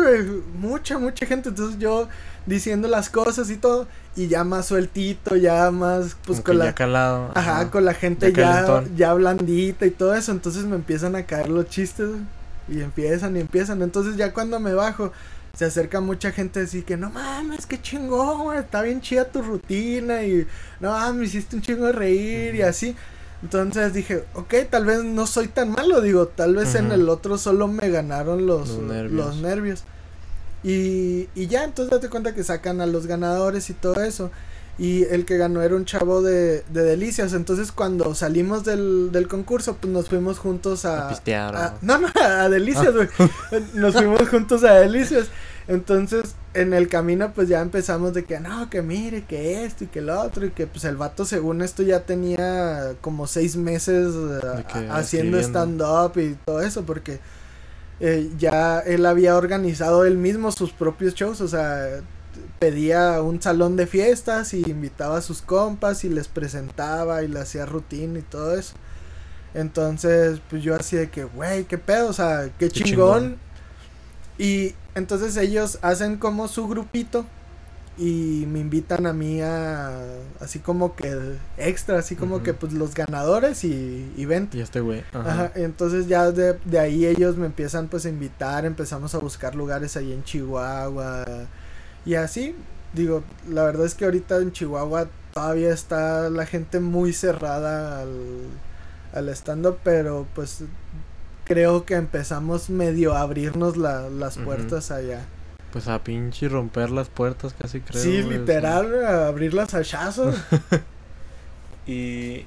[0.58, 1.49] Mucha, mucha gente.
[1.49, 2.08] Entonces yo
[2.45, 3.88] diciendo las cosas y todo.
[4.15, 6.73] Y ya más sueltito, ya más, pues con la.
[6.73, 7.32] calado.
[7.36, 10.32] Ajá, con la gente ya, ya, blandita y todo eso.
[10.32, 12.10] Entonces me empiezan a caer los chistes,
[12.67, 13.82] Y empiezan y empiezan.
[13.82, 15.12] Entonces ya cuando me bajo
[15.58, 19.41] se acerca mucha gente así que no mames, qué chingón, güey, está bien chida tu
[19.41, 20.46] rutina y
[20.80, 22.96] no me hiciste un chingo de reír y así.
[23.41, 27.39] Entonces dije, ok, tal vez no soy tan malo, digo, tal vez en el otro
[27.39, 29.84] solo me ganaron los, los nervios.
[30.63, 34.30] Y, y ya, entonces date cuenta que sacan a los ganadores y todo eso.
[34.80, 37.34] Y el que ganó era un chavo de, de Delicias.
[37.34, 41.08] Entonces cuando salimos del, del concurso, pues nos fuimos juntos a...
[41.08, 41.74] A pistear.
[41.82, 43.08] no, no, a Delicias, güey.
[43.74, 45.30] nos fuimos juntos a Delicias.
[45.68, 49.88] Entonces, en el camino, pues ya empezamos de que no, que mire, que esto y
[49.88, 50.46] que lo otro.
[50.46, 56.18] Y que pues el vato, según esto, ya tenía como seis meses eh, haciendo stand-up
[56.18, 56.86] y todo eso.
[56.86, 57.20] Porque
[58.00, 61.42] eh, ya él había organizado él mismo sus propios shows.
[61.42, 62.02] O sea
[62.60, 67.39] pedía un salón de fiestas y invitaba a sus compas y les presentaba y le
[67.39, 68.76] hacía rutina y todo eso.
[69.54, 73.38] Entonces, pues yo así de que, güey, qué pedo, o sea, qué, chingón.
[74.38, 77.26] Y entonces ellos hacen como su grupito
[77.97, 79.89] y me invitan a mí a
[80.39, 85.04] así como que extra, así como que pues los ganadores y, y Y este güey.
[85.13, 85.52] Ajá.
[85.56, 89.97] Entonces ya de, de ahí ellos me empiezan pues a invitar, empezamos a buscar lugares
[89.97, 91.26] ahí en Chihuahua
[92.08, 92.56] y así,
[92.93, 98.48] digo, la verdad es que ahorita en Chihuahua todavía está la gente muy cerrada al,
[99.13, 100.63] al stand-up, pero pues
[101.43, 105.26] creo que empezamos medio a abrirnos la, las puertas allá.
[105.72, 108.02] Pues a pinche romper las puertas casi creo.
[108.02, 110.36] Sí, literal, a abrir las hachazos.
[111.86, 112.46] y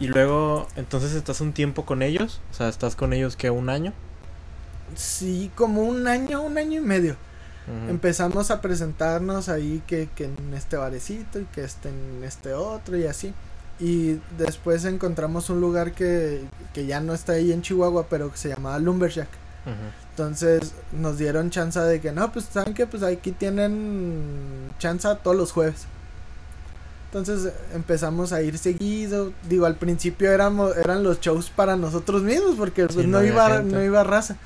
[0.00, 3.68] y luego, entonces estás un tiempo con ellos, o sea, estás con ellos que un
[3.68, 3.92] año.
[4.96, 7.16] Sí, como un año, un año y medio.
[7.88, 12.96] Empezamos a presentarnos ahí que, que en este barecito y que este en este otro
[12.96, 13.32] y así.
[13.80, 16.42] Y después encontramos un lugar que,
[16.74, 19.28] que ya no está ahí en Chihuahua, pero que se llamaba Lumberjack.
[20.10, 25.36] Entonces nos dieron chance de que no, pues saben que pues aquí tienen chance todos
[25.36, 25.86] los jueves.
[27.06, 29.32] Entonces empezamos a ir seguido.
[29.48, 33.82] Digo, al principio éramos, eran los shows para nosotros mismos porque pues, no, iba, no
[33.82, 34.36] iba raza.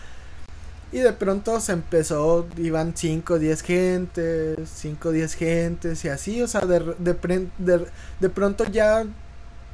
[0.91, 6.49] Y de pronto se empezó, iban 5, 10 gentes, 5, 10 gentes y así, o
[6.49, 7.87] sea, de, de, de,
[8.21, 9.05] de pronto ya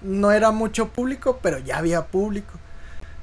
[0.03, 2.55] no era mucho público, pero ya había público.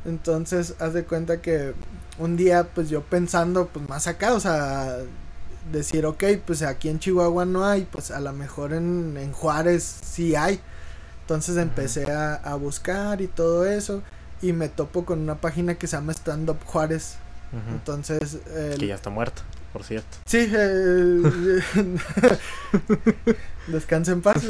[0.05, 1.73] Entonces, haz de cuenta que
[2.17, 4.97] un día, pues yo pensando, pues más acá, o sea,
[5.71, 9.83] decir, ok, pues aquí en Chihuahua no hay, pues a lo mejor en, en Juárez
[10.03, 10.59] sí hay.
[11.21, 14.01] Entonces empecé a, a, buscar y todo eso.
[14.41, 17.17] Y me topo con una página que se llama Stand Up Juárez.
[17.69, 18.37] Entonces.
[18.79, 19.41] que ya está muerto,
[19.73, 20.17] por cierto.
[20.25, 21.61] Sí, eh,
[23.67, 24.43] descansa en paz.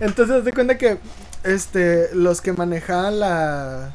[0.00, 0.98] Entonces, de cuenta que
[1.42, 3.94] este los que manejaban la,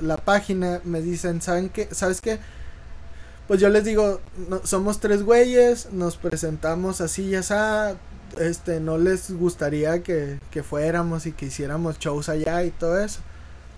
[0.00, 1.88] la página me dicen, ¿saben qué?
[1.92, 2.38] ¿Sabes qué?
[3.48, 4.20] Pues yo les digo,
[4.62, 7.54] somos tres güeyes, nos presentamos así y así,
[8.38, 13.20] este, no les gustaría que, que fuéramos y que hiciéramos shows allá y todo eso.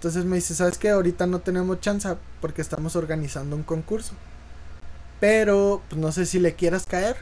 [0.03, 0.91] Entonces me dice, ¿sabes qué?
[0.91, 2.09] Ahorita no tenemos chance
[2.41, 4.15] porque estamos organizando un concurso.
[5.21, 7.19] Pero, pues no sé si le quieras caer.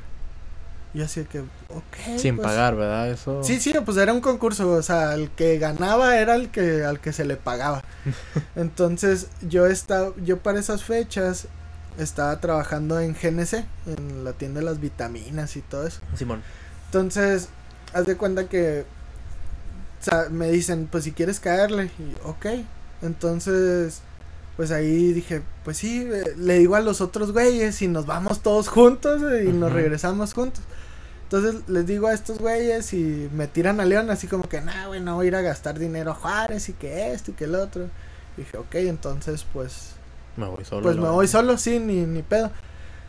[0.95, 2.17] Y así que, ok.
[2.17, 2.49] Sin pues".
[2.49, 3.11] pagar, ¿verdad?
[3.11, 3.45] Eso.
[3.45, 4.67] Sí, sí, pues era un concurso.
[4.71, 7.83] O sea, el que ganaba era el que, al que se le pagaba.
[8.57, 11.49] Entonces, yo estaba, yo para esas fechas
[11.99, 16.01] estaba trabajando en GNC, en la tienda de las vitaminas y todo eso.
[16.17, 16.43] Simón.
[16.87, 17.51] Entonces,
[17.93, 18.87] haz de cuenta que
[20.01, 21.91] o sea, me dicen, pues si quieres caerle.
[21.99, 22.47] Y ok.
[23.03, 24.01] Entonces,
[24.57, 28.41] pues ahí dije, pues sí, eh, le digo a los otros güeyes y nos vamos
[28.41, 30.63] todos juntos y nos regresamos juntos.
[31.25, 34.89] Entonces les digo a estos güeyes y me tiran a León así como que, nah,
[34.89, 37.45] güey, no voy a ir a gastar dinero a Juárez y que esto y que
[37.45, 37.85] el otro.
[38.37, 39.93] Y dije, ok, entonces pues...
[40.37, 40.83] Me voy solo.
[40.83, 42.51] Pues me voy solo, sí, ni, ni pedo.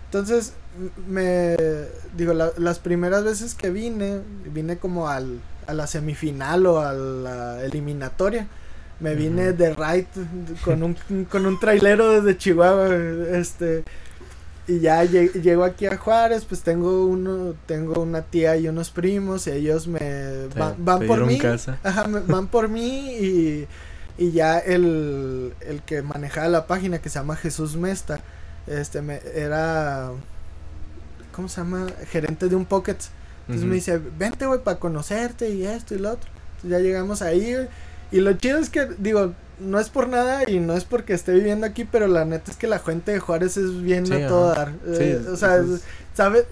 [0.05, 0.53] Entonces,
[1.07, 1.57] me...
[2.15, 5.39] Digo, las primeras veces que vine, vine como al
[5.71, 8.47] a la semifinal o a la eliminatoria.
[8.99, 10.07] Me vine de right
[10.63, 12.95] con un, con un trailero desde Chihuahua,
[13.31, 13.83] este,
[14.67, 19.47] y ya llego aquí a Juárez, pues tengo uno, tengo una tía y unos primos,
[19.47, 21.39] y ellos me van, por mí,
[21.81, 23.67] Ajá, van por mí y,
[24.19, 28.19] y ya el, el que manejaba la página que se llama Jesús Mesta,
[28.67, 30.11] este, me, era,
[31.31, 31.87] ¿cómo se llama?
[32.11, 32.97] Gerente de un Pocket
[33.51, 36.29] entonces me dice, vente, güey, para conocerte y esto y lo otro.
[36.55, 37.55] Entonces ya llegamos ahí,
[38.11, 41.33] Y lo chido es que, digo, no es por nada y no es porque esté
[41.33, 44.49] viviendo aquí, pero la neta es que la gente de Juárez es bien a todo
[44.49, 44.73] dar.
[44.85, 45.63] Eh, o sea,
[46.13, 46.45] sabes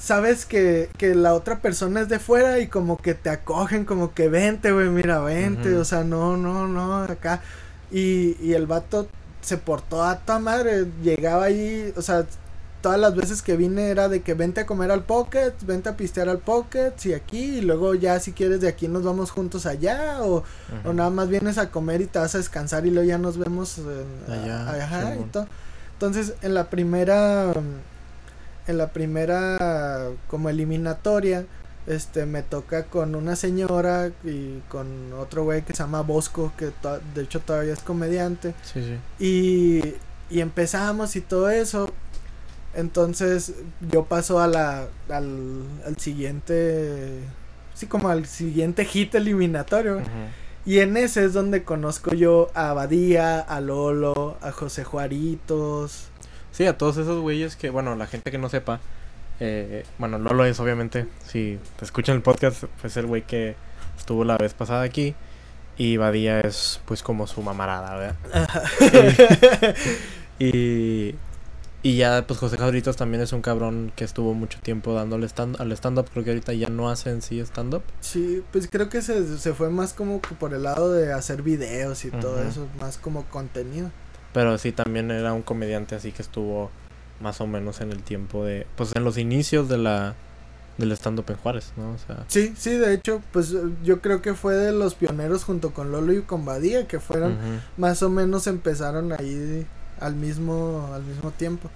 [0.00, 4.14] sabes que, que la otra persona es de fuera y como que te acogen, como
[4.14, 7.42] que vente, güey, mira, vente, o sea, no, no, no, acá.
[7.90, 9.08] Y, y el vato
[9.42, 12.24] se portó a toda madre, llegaba ahí, o sea,
[12.80, 15.96] todas las veces que vine era de que vente a comer al Pocket, vente a
[15.96, 19.66] pistear al Pocket, y aquí, y luego ya si quieres de aquí nos vamos juntos
[19.66, 20.42] allá, o,
[20.84, 23.38] o nada más vienes a comer y te vas a descansar y luego ya nos
[23.38, 23.80] vemos
[24.28, 25.46] allá, y todo.
[25.92, 27.52] Entonces, en la primera,
[28.66, 31.44] en la primera como eliminatoria,
[31.86, 36.72] este, me toca con una señora y con otro güey que se llama Bosco, que
[37.14, 38.54] de hecho todavía es comediante.
[38.62, 38.98] Sí, sí.
[39.18, 39.94] Y,
[40.34, 41.90] y empezamos y todo eso,
[42.74, 43.54] entonces
[43.90, 47.20] yo paso a la, al, al siguiente,
[47.74, 50.02] sí, como al siguiente hit eliminatorio.
[50.66, 56.10] Y en ese es donde conozco yo a Abadía, a Lolo, a José Juaritos.
[56.52, 58.80] Sí, a todos esos güeyes que, bueno, la gente que no sepa,
[59.40, 63.56] eh, bueno, Lolo es obviamente, si te escuchan el podcast, pues el güey que
[63.98, 65.14] estuvo la vez pasada aquí.
[65.78, 69.74] Y Badía es pues como su mamarada, ¿verdad?
[70.38, 71.14] y, y
[71.82, 75.72] ya, pues José Jauritos también es un cabrón que estuvo mucho tiempo dándole stand al
[75.72, 76.10] stand-up.
[76.12, 77.82] Creo que ahorita ya no hace en sí stand-up.
[78.00, 82.04] Sí, pues creo que se, se fue más como por el lado de hacer videos
[82.04, 83.90] y todo eso, más como contenido.
[84.34, 86.70] Pero sí, también era un comediante así que estuvo
[87.20, 88.66] más o menos en el tiempo de.
[88.76, 90.14] Pues en los inicios de la.
[90.78, 91.92] Del stand-up en Juárez, ¿no?
[91.92, 92.24] O sea.
[92.28, 96.12] Sí, sí, de hecho, pues yo creo que fue de los pioneros junto con Lolo
[96.12, 97.38] y con Badía, que fueron.
[97.76, 99.66] Más o menos empezaron ahí
[100.00, 101.70] al mismo, al mismo tiempo.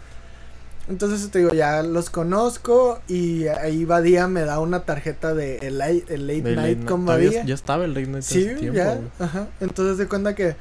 [0.89, 5.79] Entonces te digo, ya los conozco y ahí Badía me da una tarjeta de el,
[5.79, 7.45] late, night con Badía.
[7.45, 8.23] Ya estaba el late night.
[8.23, 9.49] Sí, ya, ajá.
[9.61, 10.57] Entonces de cuenta que eh,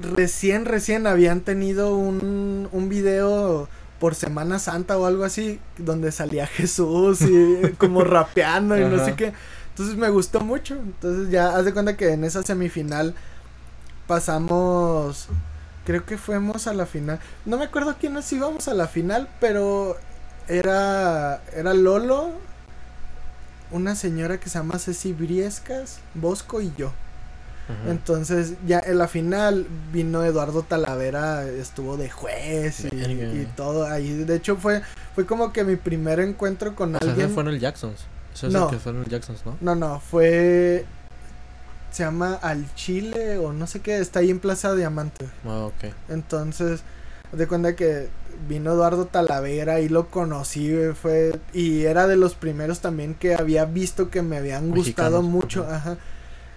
[0.00, 6.46] recién, recién habían tenido un, un video por Semana Santa o algo así, donde salía
[6.46, 9.32] Jesús y como rapeando y no sé qué.
[9.70, 10.74] Entonces me gustó mucho.
[10.74, 13.14] Entonces ya haz de cuenta que en esa semifinal
[14.06, 15.28] pasamos
[15.86, 17.18] creo que fuimos a la final.
[17.46, 19.96] No me acuerdo quiénes íbamos a la final, pero
[20.48, 22.32] era era Lolo,
[23.70, 26.92] una señora que se llama Ceci Briescas, Bosco y yo.
[27.88, 34.12] Entonces, ya en la final vino Eduardo Talavera, estuvo de juez y, todo ahí.
[34.22, 34.82] De hecho, fue
[35.16, 37.26] fue como que mi primer encuentro con O sea, alguien.
[37.26, 38.04] ese fue en el Jacksons.
[38.32, 38.66] Eso es No.
[38.66, 39.56] el que fue en el Jacksons, ¿no?
[39.60, 40.84] No, no, fue.
[41.96, 45.30] Se llama Al Chile o no sé qué, está ahí en Plaza Diamante.
[45.46, 45.94] Ah, ok.
[46.10, 46.82] Entonces,
[47.32, 48.10] de cuenta que
[48.46, 51.40] vino Eduardo Talavera y lo conocí, fue.
[51.54, 55.66] Y era de los primeros también que había visto que me habían gustado Mexicanos, mucho,
[55.66, 55.96] ajá.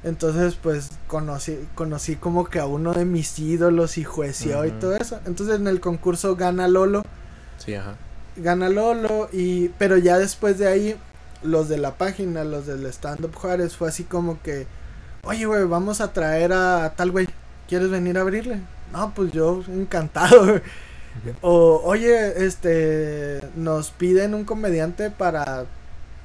[0.04, 4.98] Entonces, pues conocí, conocí como que a uno de mis ídolos y jueció y todo
[4.98, 5.22] eso.
[5.26, 7.04] Entonces en el concurso gana Lolo
[7.60, 7.96] Sí, ajá.
[8.36, 10.98] gana Lolo y pero ya después de ahí
[11.44, 14.68] los de la página, los del stand up Juárez fue así como que,
[15.24, 17.28] "Oye, güey, vamos a traer a tal güey.
[17.68, 20.46] ¿Quieres venir a abrirle?" No, pues yo encantado.
[20.46, 20.62] güey.
[21.42, 25.66] O, "Oye, este nos piden un comediante para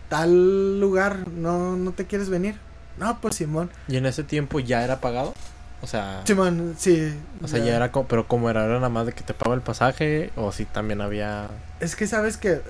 [0.08, 2.56] tal lugar, ¿no no te quieres venir?"
[2.96, 3.70] No, pues Simón.
[3.88, 5.34] ¿Y en ese tiempo ya era pagado?
[5.82, 7.12] O sea, Simón, sí.
[7.42, 9.52] o sea, ya era como, pero como era, era nada más de que te pago
[9.54, 11.48] el pasaje o si también había
[11.80, 12.62] Es que sabes que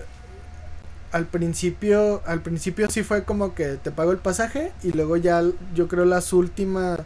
[1.14, 5.44] al principio, al principio sí fue como que te pago el pasaje y luego ya
[5.72, 6.98] yo creo las últimas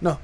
[0.00, 0.18] no.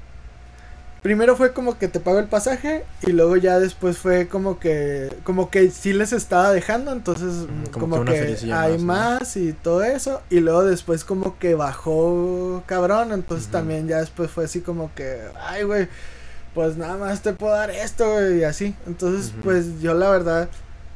[1.03, 5.15] Primero fue como que te pago el pasaje y luego ya después fue como que
[5.23, 10.23] como que sí les estaba dejando, entonces como como, que hay más, y todo eso
[10.31, 15.21] y luego después como que bajó cabrón, entonces también ya después fue así como que
[15.39, 15.87] ay güey,
[16.55, 18.75] pues nada más te puedo dar esto güey, y así.
[18.87, 20.49] Entonces, pues yo la verdad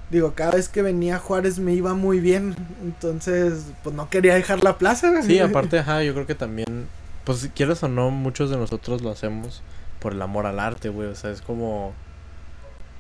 [0.10, 4.64] digo, cada vez que venía Juárez me iba muy bien, entonces pues no quería dejar
[4.64, 5.22] la plaza.
[5.22, 6.88] Sí, aparte, ajá, yo creo que también,
[7.24, 9.62] pues si quieres o no, muchos de nosotros lo hacemos
[10.00, 11.10] por el amor al arte, güey.
[11.10, 11.94] O sea, es como,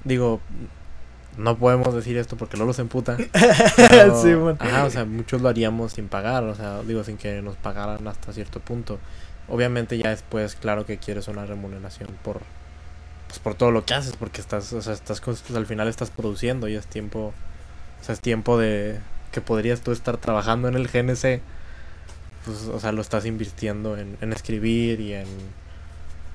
[0.03, 0.41] digo,
[1.37, 3.17] no podemos decir esto porque luego se emputa.
[3.89, 4.57] pero, Sí, bueno.
[4.59, 8.07] Ajá, o sea, muchos lo haríamos sin pagar, o sea, digo, sin que nos pagaran
[8.07, 8.99] hasta cierto punto.
[9.47, 12.41] Obviamente ya después, claro que quieres una remuneración por,
[13.27, 16.09] pues por todo lo que haces, porque estás, o sea, estás, pues, al final estás
[16.09, 17.33] produciendo y es tiempo,
[18.01, 18.99] o sea, es tiempo de
[19.31, 21.41] que podrías tú estar trabajando en el GNC,
[22.45, 25.27] pues, o sea, lo estás invirtiendo en, en escribir y en,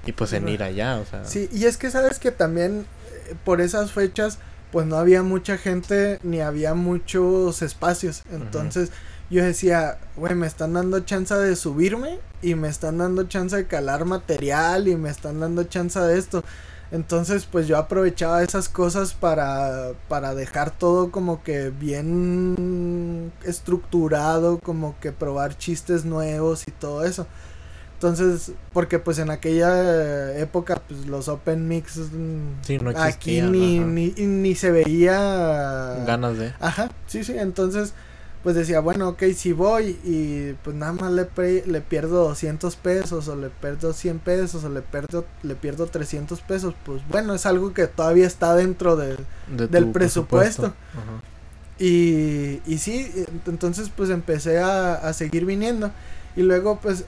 [0.07, 1.25] y pues en ir allá, o sea.
[1.25, 2.87] Sí, y es que sabes que también
[3.31, 4.39] eh, por esas fechas
[4.73, 8.23] pues no había mucha gente ni había muchos espacios.
[8.33, 8.91] Entonces
[9.31, 13.67] yo decía, güey, me están dando chance de subirme y me están dando chance de
[13.67, 16.43] calar material y me están dando chance de esto.
[16.93, 24.95] Entonces pues yo aprovechaba esas cosas para, para dejar todo como que bien estructurado, como
[25.01, 27.27] que probar chistes nuevos y todo eso.
[27.95, 33.79] Entonces, porque pues en aquella época pues los open mix mm, Sí, no aquí ni,
[33.79, 36.53] ni, ni se veía Ganas de.
[36.59, 37.95] Ajá, sí, sí, entonces
[38.43, 42.75] pues decía, bueno, ok, si voy y pues nada más le, pre- le pierdo 200
[42.77, 47.35] pesos o le pierdo 100 pesos o le pierdo, le pierdo 300 pesos, pues bueno,
[47.35, 49.17] es algo que todavía está dentro de...
[49.49, 50.67] de del presupuesto.
[50.67, 51.23] Ajá.
[51.79, 55.91] Y, y sí, ent- entonces pues empecé a, a seguir viniendo
[56.37, 57.05] y luego pues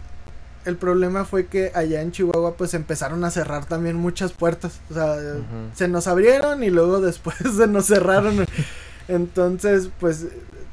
[0.64, 4.94] el problema fue que allá en Chihuahua pues empezaron a cerrar también muchas puertas, o
[4.94, 5.16] sea,
[5.74, 8.46] se nos abrieron y luego después se nos cerraron.
[9.08, 10.26] Entonces, pues,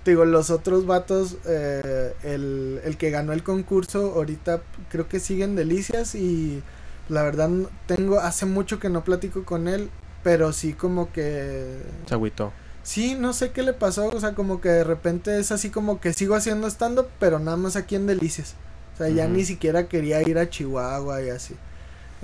[0.06, 5.56] digo, los otros vatos, eh, el, el que ganó el concurso, ahorita creo que siguen
[5.56, 6.64] delicias y
[7.10, 7.50] la verdad
[7.88, 9.90] tengo, hace mucho que no platico con él,
[10.24, 11.80] pero sí como que...
[12.08, 12.52] Se agüitó.
[12.84, 16.00] Sí, no sé qué le pasó, o sea, como que de repente es así como
[16.00, 18.56] que sigo haciendo stand-up, pero nada más aquí en Delicias.
[18.96, 21.56] O sea, ya ni siquiera quería ir a Chihuahua y así.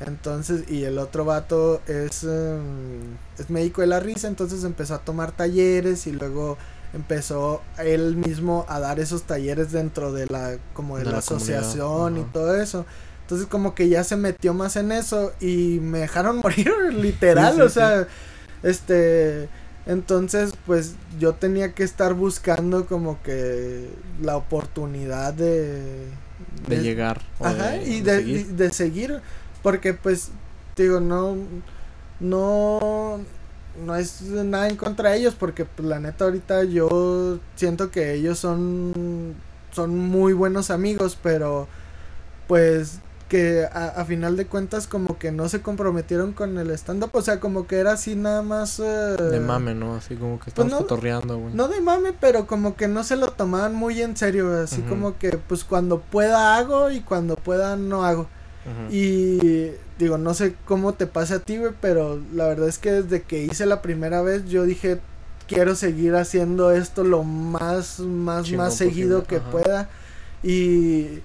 [0.06, 5.00] Entonces, y el otro vato es, em, es médico de la risa, entonces empezó a
[5.00, 6.58] tomar talleres y luego
[6.94, 12.18] empezó él mismo a dar esos talleres dentro de la, como de, De la, asociación
[12.18, 12.86] y todo eso.
[13.22, 17.62] Entonces como que ya se metió más en eso y me dejaron morir literal, Sí,
[17.62, 17.74] sí, o sí.
[17.76, 18.08] sea,
[18.64, 19.50] este,
[19.86, 23.90] entonces pues yo tenía que estar buscando como que
[24.22, 26.08] la oportunidad de...
[26.68, 27.22] De llegar.
[27.42, 28.46] Ajá, de- y de seguir.
[28.48, 29.22] de seguir,
[29.64, 30.30] porque pues,
[30.76, 31.38] digo, no,
[32.20, 33.20] no,
[33.86, 38.14] no es nada en contra de ellos, porque pues, la neta ahorita yo siento que
[38.14, 39.36] ellos son,
[39.72, 41.68] son muy buenos amigos, pero
[42.48, 43.00] pues
[43.30, 47.22] que a, a final de cuentas como que no se comprometieron con el stand-up, o
[47.22, 48.80] sea, como que era así nada más...
[48.80, 49.96] eh, De mame, ¿no?
[49.96, 51.54] Así como que estamos no- cotorreando, güey.
[51.54, 55.18] no de mame, pero como que no se lo tomaban muy en serio, así como
[55.18, 58.28] que pues cuando pueda hago y cuando pueda no hago.
[58.90, 62.92] Y digo, no sé cómo te pase a ti, güey, pero la verdad es que
[62.92, 65.00] desde que hice la primera vez yo dije,
[65.48, 69.52] quiero seguir haciendo esto lo más, más, más seguido posible, que ajá.
[69.52, 69.90] pueda.
[70.44, 71.20] Y,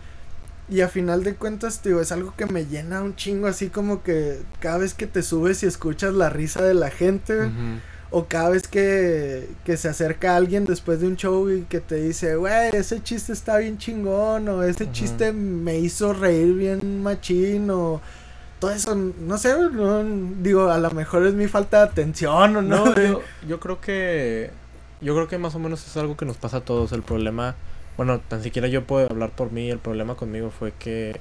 [0.69, 4.03] Y a final de cuentas, digo, es algo que me llena un chingo, así como
[4.03, 7.51] que cada vez que te subes y escuchas la risa de la gente,
[8.11, 11.97] o cada vez que, que se acerca alguien después de un show y que te
[11.97, 17.69] dice, güey, ese chiste está bien chingón, o ese chiste me hizo reír bien machín,
[17.71, 18.01] o
[18.63, 20.05] todo eso, no sé, no,
[20.41, 22.85] digo, a lo mejor es mi falta de atención, o no.
[22.85, 24.53] No, yo, yo creo que.
[25.01, 26.93] Yo creo que más o menos es algo que nos pasa a todos.
[26.93, 27.57] El problema.
[27.97, 29.69] Bueno, tan siquiera yo puedo hablar por mí.
[29.69, 31.19] El problema conmigo fue que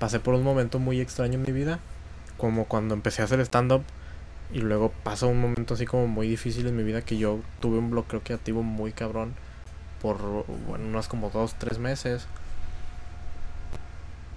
[0.00, 1.78] pasé por un momento muy extraño en mi vida.
[2.36, 3.84] Como cuando empecé a hacer stand-up.
[4.52, 7.78] Y luego pasó un momento así como muy difícil en mi vida que yo tuve
[7.78, 9.34] un bloqueo creativo muy cabrón.
[10.02, 10.18] Por
[10.66, 12.26] bueno, unos como dos, tres meses.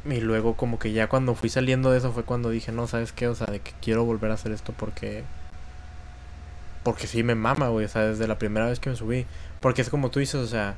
[0.06, 3.14] Y luego como que ya cuando fui saliendo de eso fue cuando dije, no, ¿sabes
[3.14, 3.28] qué?
[3.28, 5.24] O sea, de que quiero volver a hacer esto porque...
[6.84, 9.26] Porque sí me mama, güey, o sea, desde la primera vez que me subí.
[9.62, 10.76] Porque es como tú dices, o sea,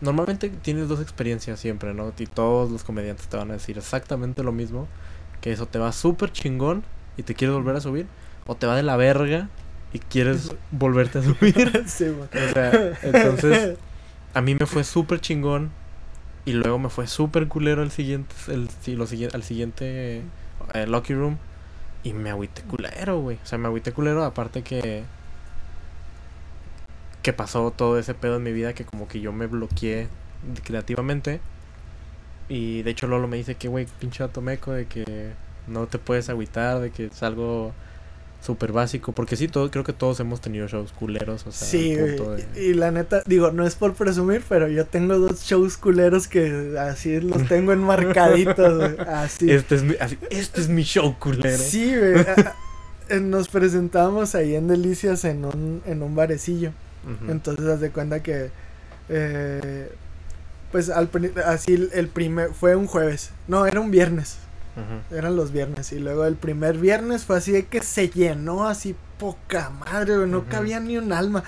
[0.00, 2.14] normalmente tienes dos experiencias siempre, ¿no?
[2.18, 4.88] Y todos los comediantes te van a decir exactamente lo mismo.
[5.42, 6.82] Que eso te va súper chingón
[7.18, 8.06] y te quieres volver a subir.
[8.46, 9.50] O te va de la verga
[9.92, 11.84] y quieres volverte a subir.
[11.86, 12.06] Sí.
[12.06, 13.76] O sea, entonces
[14.32, 15.70] a mí me fue súper chingón
[16.44, 20.22] y luego me fue súper culero el siguiente, el, lo al siguiente
[20.74, 21.38] eh, Lucky Room
[22.02, 23.38] y me agüité culero, güey.
[23.42, 25.04] O sea, me agüité culero aparte que
[27.22, 30.08] que pasó todo ese pedo en mi vida que como que yo me bloqueé
[30.62, 31.40] creativamente
[32.48, 35.32] y de hecho Lolo me dice que, güey, pinche vato meco de que
[35.66, 37.72] no te puedes agüitar, de que es algo
[38.44, 41.94] súper básico, porque sí, todo, creo que todos hemos tenido shows culeros, o sea, Sí,
[41.94, 46.28] de- Y la neta, digo, no es por presumir, pero yo tengo dos shows culeros
[46.28, 48.98] que así los tengo enmarcaditos.
[49.00, 49.50] Así.
[49.50, 51.56] Este es mi, así, este es mi show culero.
[51.56, 52.24] Sí, güey.
[53.22, 56.72] Nos presentamos ahí en Delicias en un, en un barecillo.
[57.28, 58.50] Entonces, haz de cuenta que.
[59.08, 59.90] eh,
[60.72, 61.08] pues al,
[61.46, 62.50] así el- el primer.
[62.52, 63.30] Fue un jueves.
[63.46, 64.38] No, era un viernes.
[65.10, 65.92] Eran los viernes.
[65.92, 70.26] Y luego el primer viernes fue así de que se llenó así poca madre.
[70.26, 71.44] No cabía ni un alma.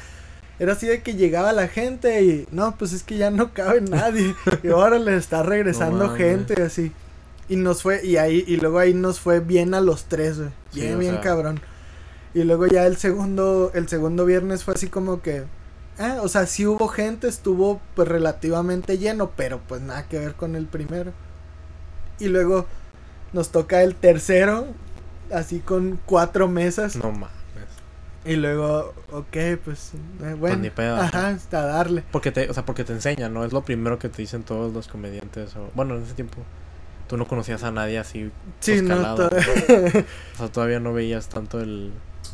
[0.59, 3.81] Era así de que llegaba la gente y no, pues es que ya no cabe
[3.83, 4.35] nadie.
[4.63, 6.93] y ahora le está regresando No gente así.
[7.49, 10.51] Y nos fue, y ahí, y luego ahí nos fue bien a los tres, güey.
[10.73, 11.21] Sí, Bien, bien sea.
[11.21, 11.61] cabrón.
[12.35, 15.45] Y luego ya el segundo, el segundo viernes fue así como que.
[15.99, 20.35] Ah, o sea, sí hubo gente, estuvo pues relativamente lleno, pero pues nada que ver
[20.35, 21.13] con el primero.
[22.19, 22.67] Y luego
[23.37, 24.67] nos toca el tercero,
[25.33, 26.97] así con cuatro mesas.
[26.97, 27.31] No mames.
[28.25, 29.93] Y luego, ok, pues,
[30.25, 30.57] eh, bueno.
[30.57, 32.03] ni pedo, Ajá, hasta darle.
[32.11, 33.45] Porque te, o sea, porque te enseñan, ¿no?
[33.45, 35.55] Es lo primero que te dicen todos los comediantes.
[35.55, 36.39] O, bueno, en ese tiempo
[37.07, 38.33] tú no conocías a nadie así.
[38.59, 39.37] Sí, no, calado, to-
[40.35, 41.93] O sea, todavía no veías tanto el...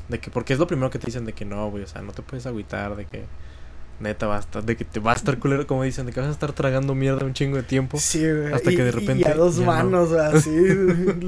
[0.08, 1.84] De que, porque es lo primero que te dicen de que no, güey.
[1.84, 3.24] O sea, no te puedes agüitar, de que...
[4.02, 6.20] Neta, va a estar, de que te va a estar culero, como dicen, de que
[6.20, 7.98] vas a estar tragando mierda un chingo de tiempo.
[7.98, 8.52] Sí, güey.
[8.52, 9.66] Hasta y- que de y repente a dos no.
[9.66, 10.50] manos, así,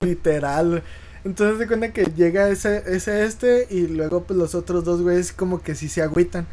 [0.02, 0.82] literal.
[1.24, 5.32] Entonces de cuenta que llega ese, ese este y luego pues los otros dos güeyes
[5.32, 6.46] como que sí se agüitan.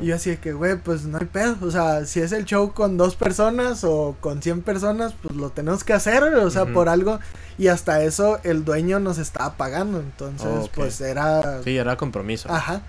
[0.00, 1.56] Y yo así de que, güey, pues no hay pedo.
[1.60, 5.50] O sea, si es el show con dos personas o con 100 personas, pues lo
[5.50, 7.18] tenemos que hacer, o sea, por algo.
[7.58, 9.98] Y hasta eso el dueño nos estaba pagando.
[9.98, 11.60] Entonces, Oh, pues era...
[11.64, 12.48] Sí, era compromiso.
[12.50, 12.80] Ajá.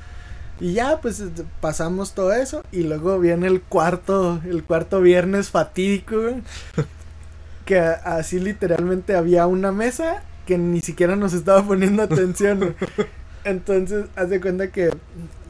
[0.59, 1.23] Y ya, pues
[1.61, 2.63] pasamos todo eso.
[2.71, 6.35] Y luego viene el cuarto, el cuarto viernes fatídico, güey.
[7.65, 12.59] que así literalmente había una mesa que ni siquiera nos estaba poniendo atención.
[12.59, 12.75] güey.
[13.43, 14.89] Entonces, haz de cuenta que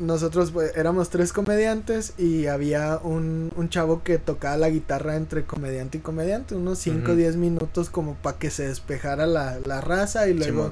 [0.02, 5.46] nosotros pues, éramos tres comediantes y había un, un chavo que tocaba la guitarra entre
[5.46, 7.16] comediante y comediante, unos 5 o Ujú.
[7.16, 10.72] 10 minutos como para que se despejara la, la raza y luego,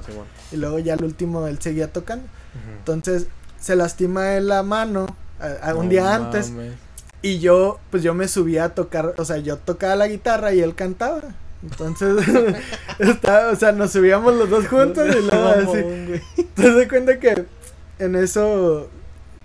[0.52, 2.26] y luego ya al último él seguía tocando.
[2.78, 3.26] Entonces
[3.64, 5.06] se lastima él la mano
[5.40, 6.52] a- a un No día antes
[7.22, 10.60] y yo pues yo me subía a tocar, o sea, yo tocaba la guitarra y
[10.60, 11.22] él cantaba.
[11.62, 12.16] Entonces,
[12.98, 16.44] estaba, o sea, nos subíamos los dos juntos y luego así.
[16.54, 17.46] Te das cuenta que
[17.98, 18.90] en eso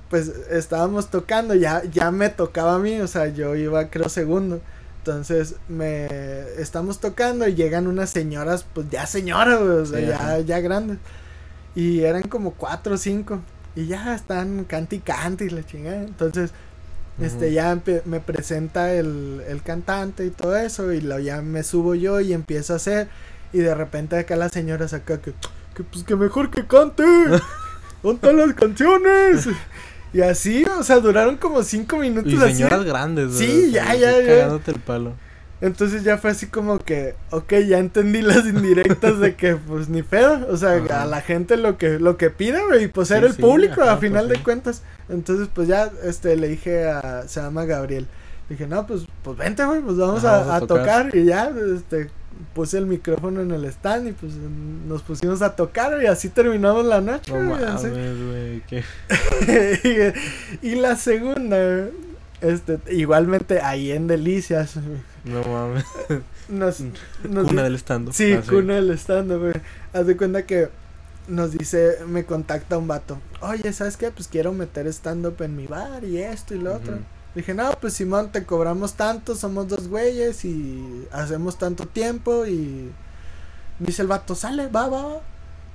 [0.10, 4.60] pues estábamos tocando, ya ya me tocaba a mí, o sea, yo iba creo segundo.
[4.98, 6.08] Entonces, me
[6.58, 10.40] estamos tocando y llegan unas señoras, pues ya señoras, o sea, Sí, ya, ajá.
[10.42, 10.98] ya grandes.
[11.74, 13.40] Y eran como cuatro o cinco.
[13.80, 16.04] Y ya están y cante y la chingada.
[16.04, 16.52] Entonces,
[17.22, 20.92] este, ya me presenta el, el cantante y todo eso.
[20.92, 23.08] Y lo, ya me subo yo y empiezo a hacer.
[23.54, 25.34] Y de repente acá la señora saca que,
[25.76, 27.04] que pues que mejor que cante.
[28.04, 29.48] ¿Dónde las canciones?
[30.14, 32.56] Y así, o sea, duraron como cinco minutos Y así.
[32.56, 34.26] señoras grandes, Sí, ya, ya, ya.
[34.26, 35.14] Cagándote el palo.
[35.62, 40.04] Entonces ya fue así como que, ok, ya entendí las indirectas de que pues ni
[40.04, 41.04] pedo, o sea, Ajá.
[41.04, 43.42] a la gente lo que lo que pida, güey, y pues Sí, era el sí,
[43.42, 44.44] público ajá, a final pues de sí.
[44.44, 44.84] cuentas.
[45.10, 48.08] Entonces pues ya este le dije a se llama Gabriel.
[48.48, 50.86] Dije, "No, pues pues vente, güey, pues vamos, Ajá, a, vamos a a tocar.
[51.10, 51.16] tocar.
[51.16, 52.10] y ya este
[52.54, 54.32] puse el micrófono en el stand y pues
[54.88, 57.34] nos pusimos a tocar y así terminamos la noche.
[57.34, 57.82] No güey, mames,
[58.28, 58.62] güey.
[58.70, 60.14] qué-
[60.62, 61.58] y, y la segunda,
[62.40, 64.76] este, igualmente ahí en Delicias,
[65.24, 65.86] No mames.
[66.50, 66.82] nos,
[67.30, 68.12] nos Cuna del estando.
[68.14, 69.54] Sí, Ah, cuna del stand güey.
[69.94, 70.70] Haz de cuenta que
[71.28, 73.20] nos dice, me contacta un vato.
[73.42, 74.12] Oye, ¿sabes qué?
[74.12, 76.98] Pues quiero meter stand-up en mi bar y esto y lo otro.
[77.36, 82.92] Dije, no, pues Simón, te cobramos tanto, somos dos güeyes y hacemos tanto tiempo y...
[83.80, 85.22] Dice el vato, sale, va, va, va.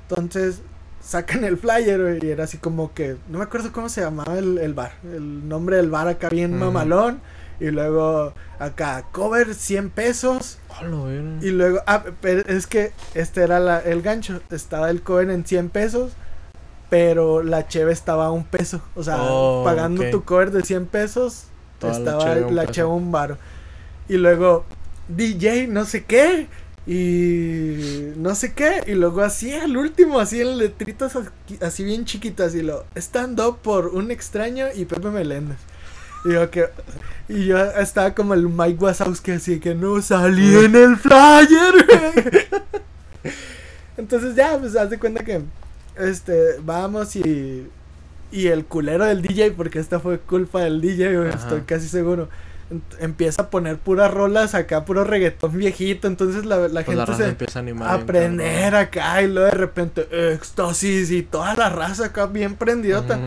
[0.09, 0.61] Entonces
[1.01, 4.39] sacan el flyer güey, y era así como que, no me acuerdo cómo se llamaba
[4.39, 7.21] el, el bar, el nombre del bar acá bien mamalón.
[7.61, 10.59] Y luego acá, cover 100 pesos.
[11.43, 14.41] Y luego, ah, pero es que este era la- el gancho.
[14.51, 16.13] Estaba el cover en 100 pesos,
[16.91, 18.83] pero la cheve estaba a un peso.
[18.95, 21.45] O sea, Oh, pagando tu cover de 100 pesos,
[21.79, 23.39] Toda estaba la cheve un baro.
[24.09, 24.65] Y luego,
[25.09, 26.49] DJ, no sé qué.
[26.87, 28.83] Y no sé qué.
[28.87, 31.17] Y luego así al último, así en letritas
[31.61, 32.55] así bien chiquitas.
[32.55, 35.57] Y lo stand up por un extraño y Pepe Meléndez.
[36.25, 36.67] Y yo que.
[37.29, 41.87] Y yo estaba como el Mike Wazowski así que no salí en el flyer.
[41.87, 42.45] güey".
[43.97, 45.43] Entonces ya, pues haz de cuenta que
[45.97, 47.69] este vamos y
[48.33, 51.39] y el culero del DJ porque esta fue culpa del DJ, Ajá.
[51.39, 52.29] estoy casi seguro.
[52.99, 57.29] Empieza a poner puras rolas acá, puro reggaetón viejito, entonces la, la Pues gente se
[57.29, 58.01] empieza a animar.
[58.01, 63.17] aprender acá y luego de repente éxtasis y toda la raza acá bien prendidota.
[63.19, 63.27] Ujú.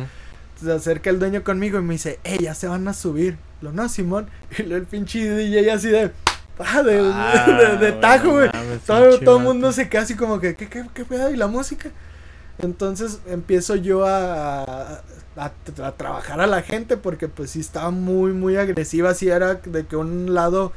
[0.61, 3.37] Se acerca el dueño conmigo y me dice, ey, ya se van a subir.
[3.61, 4.27] Lo no, Simón.
[4.57, 6.11] Y luego el pinche DJ así de,
[6.59, 8.49] ah, de, Ah, de, de güey, tajo, güey.
[8.53, 11.29] mames, todo todo el mundo se queda así como que, ¿qué, qué, qué pedo?
[11.31, 11.89] ¿Y la música?
[12.59, 14.63] Entonces empiezo yo a,
[15.35, 15.51] a,
[15.83, 19.11] a trabajar a la gente porque pues sí estaba muy, muy agresiva.
[19.11, 20.73] Así era de que un lado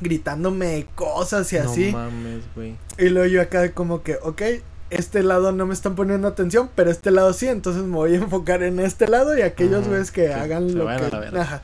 [0.00, 1.92] gritándome cosas y así.
[1.92, 2.76] No mames, güey.
[2.98, 4.42] Y luego yo acá como que, ok,
[4.90, 8.16] este lado no me están poniendo atención, pero este lado sí, entonces me voy a
[8.16, 11.38] enfocar en este lado y aquellos güeyes que hagan lo que...
[11.38, 11.62] Ajá.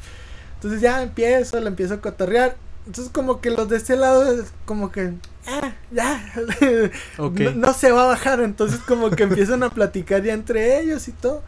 [0.55, 2.57] Entonces ya empiezo, le empiezo a cotorrear.
[2.87, 5.15] Entonces como que los de este lado como que,
[5.47, 6.33] ah, ya,
[7.19, 7.41] Ok.
[7.41, 11.09] no, no se va a bajar, entonces como que empiezan a platicar ya entre ellos
[11.09, 11.43] y todo.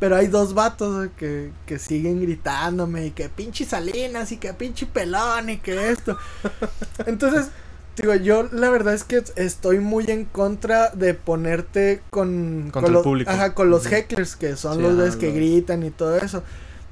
[0.00, 4.86] Pero hay dos vatos que, que siguen gritándome y que pinche Salinas y que pinche
[4.86, 6.18] pelón y que esto.
[7.06, 7.48] Entonces,
[7.96, 12.84] digo, yo la verdad es que estoy muy en contra de ponerte con, Contra con
[12.86, 13.30] el los, público.
[13.30, 16.42] ajá, con los hecklers que son Sí, los ajá, que los- gritan y todo eso.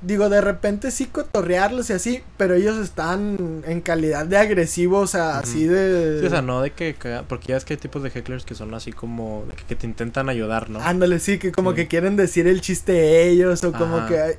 [0.04, 5.06] Digo, de repente sí cotorrearlos y así, pero ellos están en calidad de agresivos, o
[5.06, 6.18] sea, así de...
[6.18, 6.96] Sí, o sea, no de que.
[7.28, 9.44] Porque ya es que hay tipos de hecklers que son así como.
[9.48, 10.80] de que, que te intentan ayudar, ¿no?
[10.80, 11.76] Ándale, sí, que como Sí.
[11.76, 14.08] que quieren decir el chiste ellos o como Ajá.
[14.08, 14.38] que...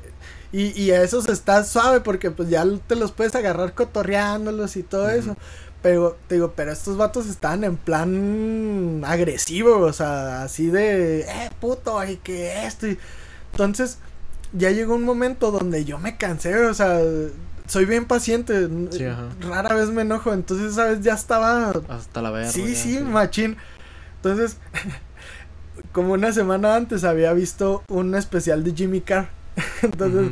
[0.52, 4.84] Y, y a esos está suave porque pues ya te los puedes agarrar cotorreándolos y
[4.84, 5.38] todo eso.
[5.84, 11.50] Pero, te digo, pero estos vatos están en plan agresivo, o sea, así de, eh,
[11.60, 12.88] puto, y que esto.
[12.88, 12.98] Y...
[13.52, 14.00] Entonces,
[14.54, 17.00] ya llegó un momento donde yo me cansé, o sea,
[17.68, 19.06] soy bien paciente, Sí,
[19.42, 22.50] rara vez me enojo, entonces esa vez ya estaba Hasta la verga.
[22.50, 23.58] Sí, ya, sí, machín.
[24.16, 24.58] Entonces,
[25.92, 29.30] como una semana antes había visto un especial de Jimmy Carr.
[29.82, 30.32] Entonces.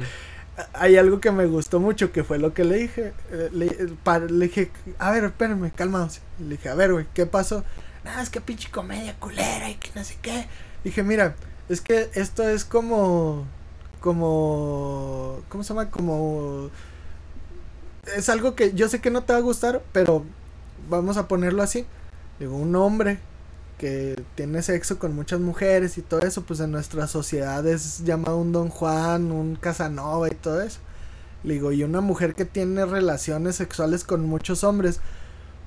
[0.73, 3.13] Hay algo que me gustó mucho, que fue lo que le dije.
[3.31, 6.21] eh, le, eh, le dije, a ver, espérenme, calmados.
[6.39, 7.63] Le dije, a ver, güey, ¿qué pasó?
[8.03, 10.47] Nada, es que pinche comedia culera y que no sé qué.
[10.83, 11.35] Dije, mira,
[11.69, 13.45] es que esto es como,
[13.99, 15.89] como, ¿cómo se llama?
[15.91, 16.69] Como,
[18.15, 20.25] es algo que yo sé que no te va a gustar, pero
[20.89, 21.85] vamos a ponerlo así.
[22.39, 23.19] Digo, un hombre
[23.81, 28.37] que tiene sexo con muchas mujeres y todo eso, pues en nuestra sociedad es llamado
[28.37, 30.79] un Don Juan, un Casanova y todo eso.
[31.43, 34.99] Le digo, y una mujer que tiene relaciones sexuales con muchos hombres,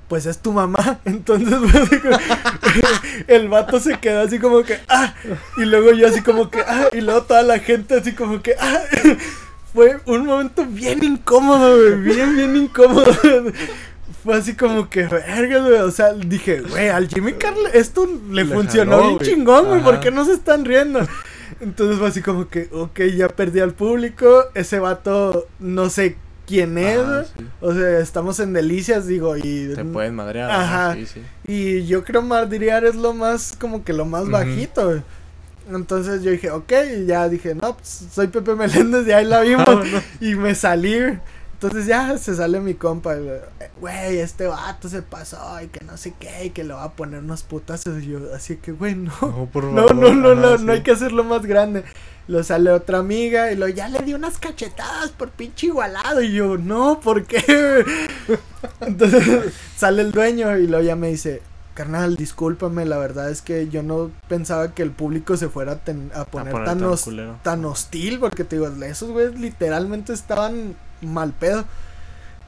[0.08, 1.00] pues es tu mamá.
[1.04, 5.12] Entonces, pues, el vato se quedó así como que, ah,
[5.56, 8.54] y luego yo así como que, ah, y luego toda la gente así como que,
[8.60, 8.80] ah.
[9.72, 13.06] Fue un momento bien incómodo, güey, bien, bien incómodo.
[14.24, 15.74] Fue así como que, verga, güey.
[15.80, 19.30] O sea, dije, güey, al Jimmy Carl esto le, Le funcionó jaló, bien güey.
[19.30, 19.82] chingón, güey.
[19.82, 21.06] ¿Por qué no se están riendo?
[21.60, 24.46] Entonces fue así como que, ok, ya perdí al público.
[24.54, 26.16] Ese vato, no sé
[26.46, 26.98] quién es.
[26.98, 27.24] Ajá, güey.
[27.36, 27.46] sí.
[27.60, 29.72] O sea, estamos en delicias, digo, y.
[29.74, 30.50] Te pueden madrear.
[30.50, 30.86] Ajá.
[30.90, 30.94] Ajá.
[30.94, 31.22] Sí, sí.
[31.46, 34.32] Y yo creo madriar es lo más, como que lo más Ujú.
[34.32, 35.02] bajito, güey.
[35.70, 39.40] Entonces yo dije, ok, y ya dije, no, pues soy Pepe Meléndez, y ahí la
[39.40, 39.86] vimos.
[40.20, 40.96] Y me salí.
[41.64, 43.16] Entonces ya se sale mi compa,
[43.80, 46.92] güey, este vato se pasó y que no sé qué, y que le va a
[46.92, 48.02] poner unos putazos.
[48.02, 49.14] Y yo, así que, güey, no.
[49.22, 51.82] No, por no, no, no, no, no hay que hacerlo más grande.
[52.28, 56.20] Lo sale otra amiga y lo ya le di unas cachetadas por pinche igualado.
[56.20, 57.82] Y yo, no, ¿por qué?
[58.80, 61.40] Entonces sale el dueño y luego ya me dice,
[61.74, 65.72] carnal, discúlpame, la verdad es que yo no pensaba que el público se fuera
[66.14, 66.80] a, poner, tan,
[67.42, 71.64] tan, hostil, porque te digo, esos güeyes literalmente estaban mal pedo.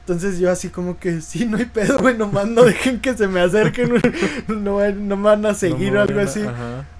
[0.07, 3.27] Entonces yo así como que, sí, no hay pedo, güey, nomás no dejen que se
[3.27, 4.01] me acerquen,
[4.47, 6.41] no, me van a seguir o algo así.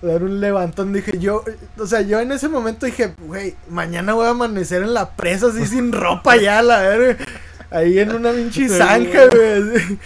[0.01, 1.41] Dar un levantón, dije yo,
[1.79, 5.47] o sea, yo en ese momento dije, güey, mañana voy a amanecer en la presa
[5.47, 7.23] así sin ropa ya, la verga.
[7.71, 9.97] Ahí en una pinche zanja, güey.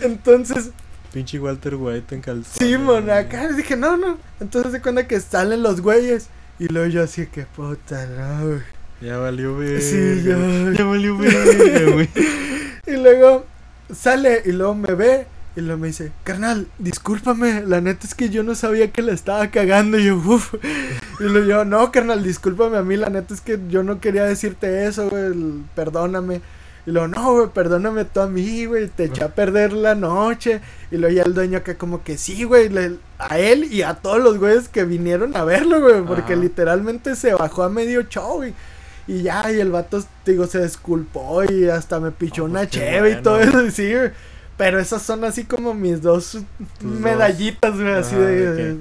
[0.00, 0.72] Entonces,
[1.16, 2.52] Pinche Walter White en calzón.
[2.58, 4.18] Sí, mon, acá dije, no, no.
[4.38, 6.28] Entonces se cuenta que salen los güeyes.
[6.58, 8.60] Y luego yo así, que puta, no, güey.
[9.00, 9.80] Ya valió ver.
[9.80, 10.36] Sí, ya.
[10.76, 12.10] Ya valió ver, güey.
[12.86, 13.46] y luego
[13.94, 15.26] sale y luego me ve.
[15.56, 19.14] Y luego me dice, carnal, discúlpame, la neta es que yo no sabía que la
[19.14, 19.98] estaba cagando.
[19.98, 20.52] Y yo, uff.
[21.18, 24.24] Y luego yo, no, carnal, discúlpame a mí, la neta es que yo no quería
[24.24, 25.32] decirte eso, güey,
[25.74, 26.42] perdóname.
[26.86, 30.60] Y luego, no, güey, perdóname tú a mí, güey, te eché a perder la noche.
[30.92, 32.70] Y luego ya el dueño acá como que sí, güey,
[33.18, 37.34] a él y a todos los güeyes que vinieron a verlo, güey, porque literalmente se
[37.34, 38.54] bajó a medio show, güey.
[39.08, 43.10] Y ya, y el vato, digo, se disculpó y hasta me pichó una pues cheve
[43.12, 44.10] y todo eso, y sí, güey.
[44.56, 46.38] Pero esas son así como mis dos
[46.80, 48.76] medallitas, güey, así de...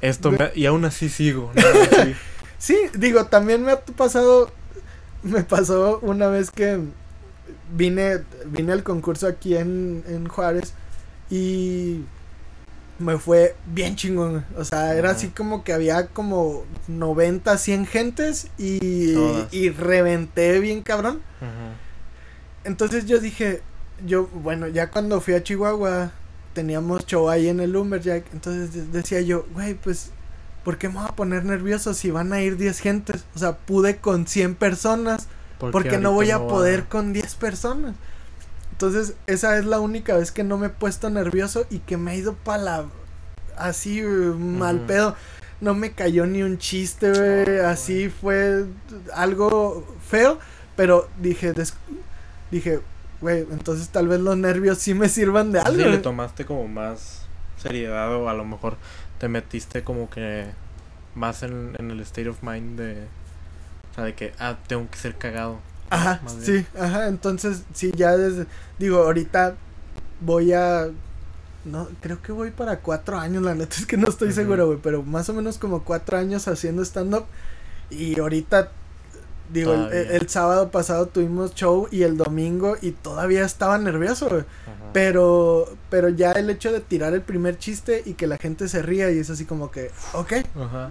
[0.00, 1.50] Esto, y aún así sigo.
[2.58, 4.52] sí, digo, también me ha pasado,
[5.24, 6.78] me pasó una vez que
[7.74, 10.72] vine, vine al concurso aquí en, en Juárez
[11.30, 12.02] y
[12.98, 14.44] me fue bien chingón.
[14.56, 19.14] O sea, era así como que había como 90, 100 gentes y,
[19.50, 21.20] y reventé bien cabrón.
[22.64, 23.62] Entonces yo dije,
[24.04, 26.12] yo, bueno, ya cuando fui a Chihuahua
[26.54, 28.24] teníamos show ahí en el Lumberjack.
[28.32, 30.10] Entonces decía yo, güey, pues,
[30.64, 33.24] ¿por qué me voy a poner nervioso si van a ir 10 gentes?
[33.34, 37.94] O sea, pude con 100 personas porque no voy a poder con 10 personas.
[38.72, 42.12] Entonces, esa es la única vez que no me he puesto nervioso y que me
[42.12, 42.84] ha ido para la.
[43.56, 45.16] Así, mal pedo.
[45.60, 47.58] No me cayó ni un chiste, güey.
[47.58, 48.66] así fue
[49.12, 50.38] algo feo.
[50.76, 51.52] Pero dije,
[52.52, 52.78] dije,
[53.20, 55.82] güey, entonces tal vez los nervios sí me sirvan de algo.
[55.82, 57.26] Sí, le tomaste como más
[57.60, 58.76] seriedad o a lo mejor
[59.18, 60.46] te metiste como que
[61.16, 63.08] más en el state of mind de
[64.04, 65.58] de que, ah, tengo que ser cagado.
[65.90, 68.46] Ajá, sí, ajá, entonces, sí, ya desde,
[68.78, 69.54] digo, ahorita
[70.20, 70.88] voy a,
[71.64, 74.78] no, creo que voy para cuatro años, la neta es que no estoy seguro, güey,
[74.82, 77.24] pero más o menos como cuatro años haciendo stand-up
[77.90, 78.70] y ahorita
[79.50, 84.44] Digo, el, sábado pasado tuvimos show y el domingo y todavía estaba nervioso, güey.
[84.92, 88.82] Pero, pero ya el hecho de tirar el primer chiste y que la gente se
[88.82, 90.32] ría y es así como que, ok,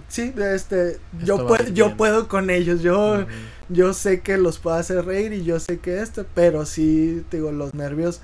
[0.08, 3.26] sí, este, yo puedo, yo puedo con ellos, yo,
[3.68, 7.50] yo sé que los puedo hacer reír y yo sé que esto, pero sí, digo,
[7.50, 8.20] los nervios,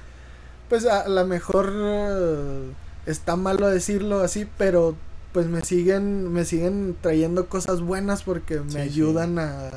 [0.69, 2.71] pues a lo mejor eh,
[3.07, 4.97] está malo decirlo así, pero
[5.35, 9.69] pues me siguen, me siguen trayendo cosas buenas porque me ayudan A,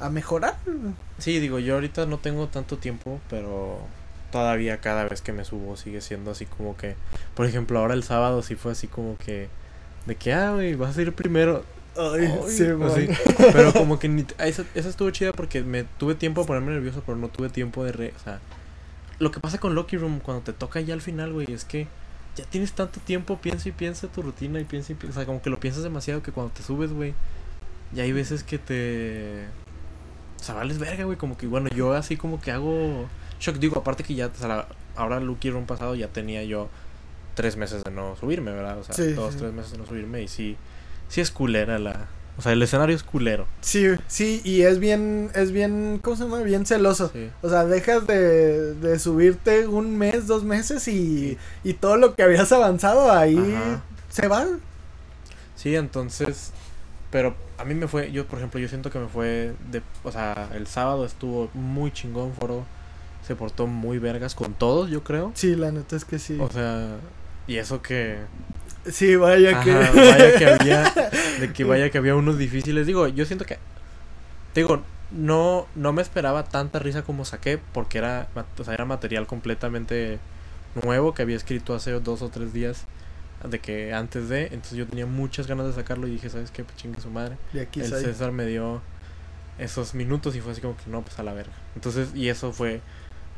[0.00, 0.56] a mejorar.
[1.18, 3.80] Sí, digo, yo ahorita no tengo tanto tiempo, pero
[4.30, 6.96] todavía cada vez que me subo sigue siendo así como que,
[7.34, 9.48] por ejemplo, ahora el sábado sí fue así como que,
[10.06, 11.64] de que, ah, güey, vas a ir primero.
[11.96, 12.64] Ay, sí,
[13.52, 17.02] Pero como que ni, esa, esa, estuvo chida porque me tuve tiempo de ponerme nervioso,
[17.04, 18.38] pero no tuve tiempo de re, o sea,
[19.18, 21.88] lo que pasa con Lucky Room cuando te toca ya al final, güey, es que
[22.36, 25.26] ya tienes tanto tiempo, piensa y piensa tu rutina y piensa y piensa, o sea,
[25.26, 27.14] como que lo piensas demasiado que cuando te subes, güey,
[27.92, 29.46] ya hay veces que te
[30.38, 31.16] o sea, vales verga, güey.
[31.16, 33.08] Como que, bueno, yo así como que hago
[33.40, 33.56] shock.
[33.56, 34.66] Digo, aparte que ya, o sea,
[34.96, 36.68] ahora Lucky Room pasado ya tenía yo
[37.34, 38.78] tres meses de no subirme, ¿verdad?
[38.78, 40.22] O sea, dos, tres meses de no subirme.
[40.22, 40.56] Y sí,
[41.08, 42.08] sí es culera la.
[42.36, 43.48] O sea, el escenario es culero.
[43.60, 46.40] Sí, sí, y es bien, es bien, ¿cómo se llama?
[46.42, 47.10] Bien celoso.
[47.42, 52.22] O sea, dejas de, de subirte un mes, dos meses y, y todo lo que
[52.22, 53.44] habías avanzado ahí
[54.08, 54.46] se va.
[55.56, 56.52] Sí, entonces,
[57.10, 60.12] pero a mí me fue, yo por ejemplo, yo siento que me fue de, o
[60.12, 62.64] sea, el sábado estuvo muy chingón, Foro
[63.26, 65.32] se portó muy vergas con todos, yo creo.
[65.34, 66.38] Sí, la neta es que sí.
[66.40, 66.96] O sea,
[67.46, 68.18] y eso que
[68.90, 72.86] Sí, vaya que vaya que había de que vaya que había unos difíciles.
[72.86, 73.58] Digo, yo siento que
[74.54, 78.28] digo, no no me esperaba tanta risa como saqué porque era
[78.58, 80.18] o sea, era material completamente
[80.82, 82.84] nuevo que había escrito hace dos o tres días
[83.44, 86.64] de que antes de, entonces yo tenía muchas ganas de sacarlo y dije, ¿sabes qué?
[86.64, 87.36] Pues chingue su madre.
[87.52, 88.82] el César me dio
[89.58, 91.52] esos minutos y fue así como que no, pues a la verga.
[91.74, 92.80] Entonces, y eso fue,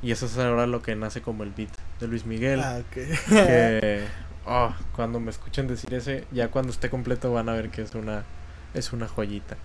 [0.03, 1.71] y eso es ahora lo que nace como el beat
[2.01, 2.61] de Luis Miguel.
[2.61, 2.95] Ah, ok.
[3.29, 4.05] que
[4.47, 7.95] oh, cuando me escuchen decir ese, ya cuando esté completo van a ver que es
[7.95, 8.25] una,
[8.75, 9.57] es una joyita.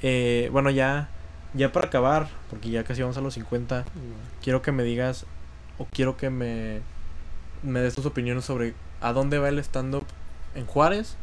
[0.00, 1.08] Eh, bueno, ya,
[1.54, 3.84] ya para acabar, porque ya casi vamos a los 50,
[4.42, 5.26] quiero que me digas,
[5.78, 6.80] o quiero que me,
[7.62, 10.06] me des tus opiniones sobre a dónde va el stand-up
[10.54, 11.16] en Juárez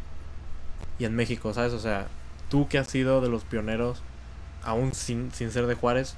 [1.00, 1.74] y en México, ¿sabes?
[1.74, 2.08] O sea,
[2.50, 4.02] tú que has sido de los pioneros,
[4.64, 6.16] aún sin, sin ser de Juárez,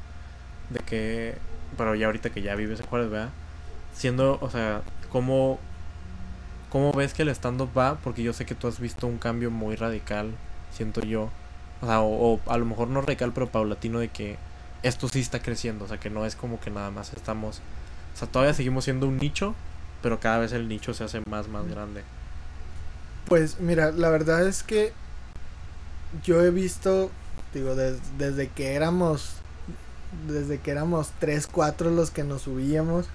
[0.69, 1.37] de que,
[1.77, 3.29] pero ya ahorita que ya vives en Juárez, ¿verdad?
[3.93, 4.81] Siendo, o sea,
[5.11, 5.59] ¿cómo,
[6.69, 7.97] cómo ves que el stand-up va?
[8.03, 10.31] Porque yo sé que tú has visto un cambio muy radical,
[10.71, 11.29] siento yo.
[11.81, 14.37] O sea, o, o a lo mejor no radical, pero paulatino de que
[14.83, 15.85] esto sí está creciendo.
[15.85, 17.61] O sea, que no es como que nada más estamos...
[18.13, 19.55] O sea, todavía seguimos siendo un nicho,
[20.01, 22.03] pero cada vez el nicho se hace más, más grande.
[23.27, 24.93] Pues mira, la verdad es que
[26.23, 27.09] yo he visto,
[27.53, 29.33] digo, des- desde que éramos,
[30.27, 33.05] desde que éramos 3, 4 los que nos subíamos,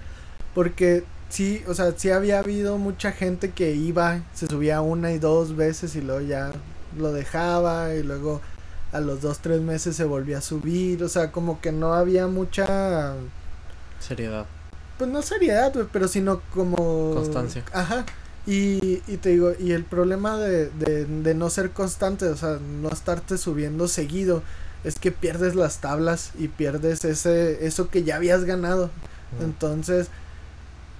[0.55, 5.19] porque sí, o sea, sí había habido mucha gente que iba, se subía una y
[5.19, 6.51] dos veces y luego ya
[6.97, 8.41] lo dejaba y luego
[8.93, 12.25] a los dos, tres meses se volvía a subir, o sea, como que no había
[12.27, 13.13] mucha
[13.99, 14.45] Seriedad.
[14.97, 17.13] Pues no seriedad, güey, pero sino como...
[17.13, 17.63] Constancia.
[17.73, 18.05] Ajá.
[18.45, 22.59] Y, y te digo, y el problema de, de, de no ser constante, o sea,
[22.81, 24.41] no estarte subiendo seguido,
[24.83, 28.89] es que pierdes las tablas y pierdes ese, eso que ya habías ganado.
[29.41, 30.07] Entonces,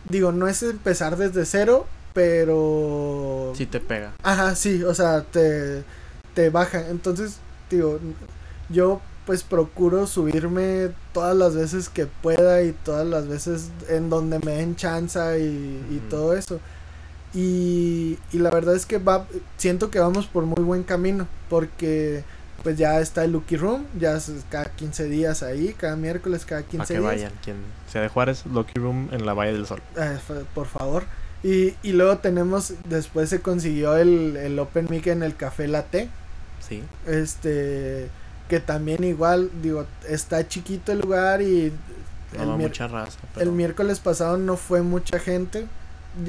[0.10, 3.54] digo, no es empezar desde cero, pero...
[3.56, 4.14] Sí te pega.
[4.24, 5.84] Ajá, sí, o sea, te,
[6.34, 6.90] te baja.
[6.90, 7.38] Entonces,
[7.70, 8.00] digo,
[8.70, 14.40] yo pues procuro subirme todas las veces que pueda y todas las veces en donde
[14.40, 16.62] me den chance y, todo eso.
[17.34, 22.24] Y, y la verdad es que va, siento que vamos por muy buen camino porque
[22.64, 26.64] pues ya está el Lucky Room, ya es cada 15 días ahí, cada miércoles, cada
[26.64, 27.04] 15 Para que días.
[27.04, 27.32] vayan.
[27.44, 27.58] Quien
[27.92, 29.82] sea de Juárez, Lucky Room en la Valle del Sol.
[29.98, 30.18] Eh,
[30.56, 31.04] por favor.
[31.44, 36.10] Y, y luego tenemos, después se consiguió el, el Open Mic en el Café Latte.
[36.66, 36.82] Sí.
[37.06, 38.10] Este,
[38.48, 41.74] que también igual, digo, está chiquito el lugar y
[42.38, 43.18] No el, mucha raza.
[43.38, 45.66] el miércoles pasado no fue mucha gente.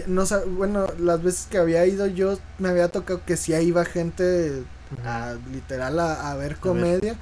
[0.07, 4.63] No, bueno, las veces que había ido yo me había tocado que sí iba gente
[5.05, 7.17] a, literal a, a ver comedia.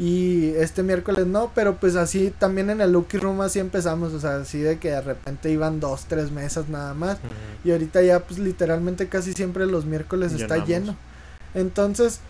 [0.00, 4.20] Y este miércoles no, pero pues así también en el Lucky Room así empezamos, o
[4.20, 7.18] sea, así de que de repente iban dos, tres mesas nada más.
[7.64, 10.94] Y ahorita ya pues literalmente casi siempre los miércoles está lleno.
[11.52, 12.20] Entonces,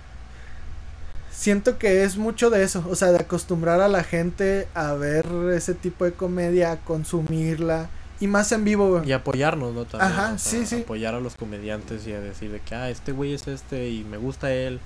[1.39, 5.25] siento que es mucho de eso, o sea, de acostumbrar a la gente a ver
[5.55, 9.09] ese tipo de comedia, a consumirla y más en vivo, güey.
[9.09, 9.85] Y apoyarnos, ¿no?
[9.85, 10.83] También, Ajá, o sea, sí, sí.
[10.83, 14.03] Apoyar a los comediantes y a decir de que, ah, este güey es este y
[14.03, 14.81] me gusta él.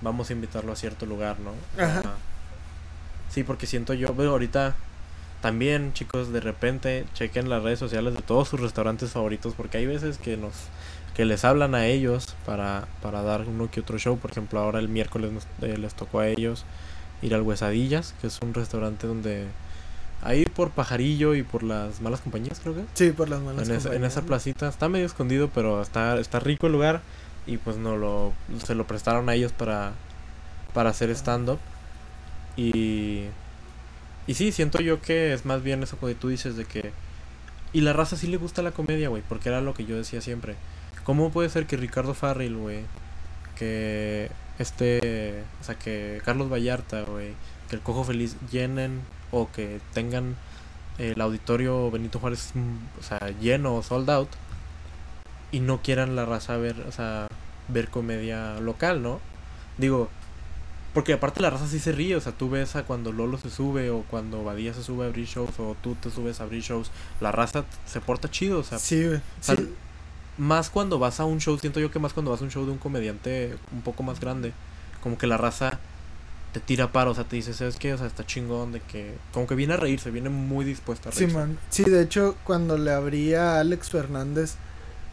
[0.00, 1.50] Vamos a invitarlo a cierto lugar, ¿no?
[1.82, 2.02] Ajá.
[2.04, 2.14] Ah,
[3.28, 4.74] Sí, porque siento yo, pero ahorita
[5.40, 9.86] también, chicos, de repente chequen las redes sociales de todos sus restaurantes favoritos porque hay
[9.86, 10.52] veces que nos
[11.14, 14.18] que les hablan a ellos para, para dar uno que otro show.
[14.18, 16.64] Por ejemplo, ahora el miércoles nos- eh, les tocó a ellos
[17.22, 19.46] ir al Huesadillas, que es un restaurante donde
[20.22, 22.82] ahí por Pajarillo y por las malas compañías, creo que.
[22.94, 26.18] Sí, por las malas En, esa- en compañías, esa placita está medio escondido, pero está,
[26.18, 27.00] está rico el lugar.
[27.46, 28.32] Y pues no lo,
[28.64, 29.92] se lo prestaron a ellos para,
[30.74, 31.58] para hacer stand-up.
[32.56, 33.24] Y,
[34.26, 36.92] y sí, siento yo que es más bien eso que tú dices de que...
[37.72, 40.20] Y la raza sí le gusta la comedia, güey, porque era lo que yo decía
[40.20, 40.56] siempre.
[41.04, 42.80] ¿Cómo puede ser que Ricardo Farrell, güey,
[43.56, 47.34] que este, o sea, que Carlos Vallarta, güey,
[47.68, 50.36] que el Cojo Feliz llenen o que tengan
[50.98, 54.28] el auditorio Benito Juárez, mm, o sea, lleno o sold out
[55.50, 57.26] y no quieran la raza ver, o sea,
[57.68, 59.20] ver comedia local, ¿no?
[59.78, 60.10] Digo,
[60.92, 63.48] porque aparte la raza sí se ríe, o sea, tú ves a cuando Lolo se
[63.48, 66.62] sube o cuando Badía se sube a abrir shows o tú te subes a abrir
[66.62, 66.90] shows,
[67.20, 69.04] la raza se porta chido, o sea, Sí,
[69.40, 69.68] sea, Sí,
[70.38, 72.64] más cuando vas a un show, siento yo que más cuando vas a un show
[72.64, 74.52] de un comediante un poco más grande,
[75.02, 75.78] como que la raza
[76.52, 77.94] te tira paro, o sea, te dice, ¿sabes qué?
[77.94, 81.12] O sea, está chingón de que, como que viene a reírse, viene muy dispuesta a
[81.12, 81.36] Sí, reírse.
[81.38, 81.58] man.
[81.68, 84.56] Sí, de hecho, cuando le abrí a Alex Fernández,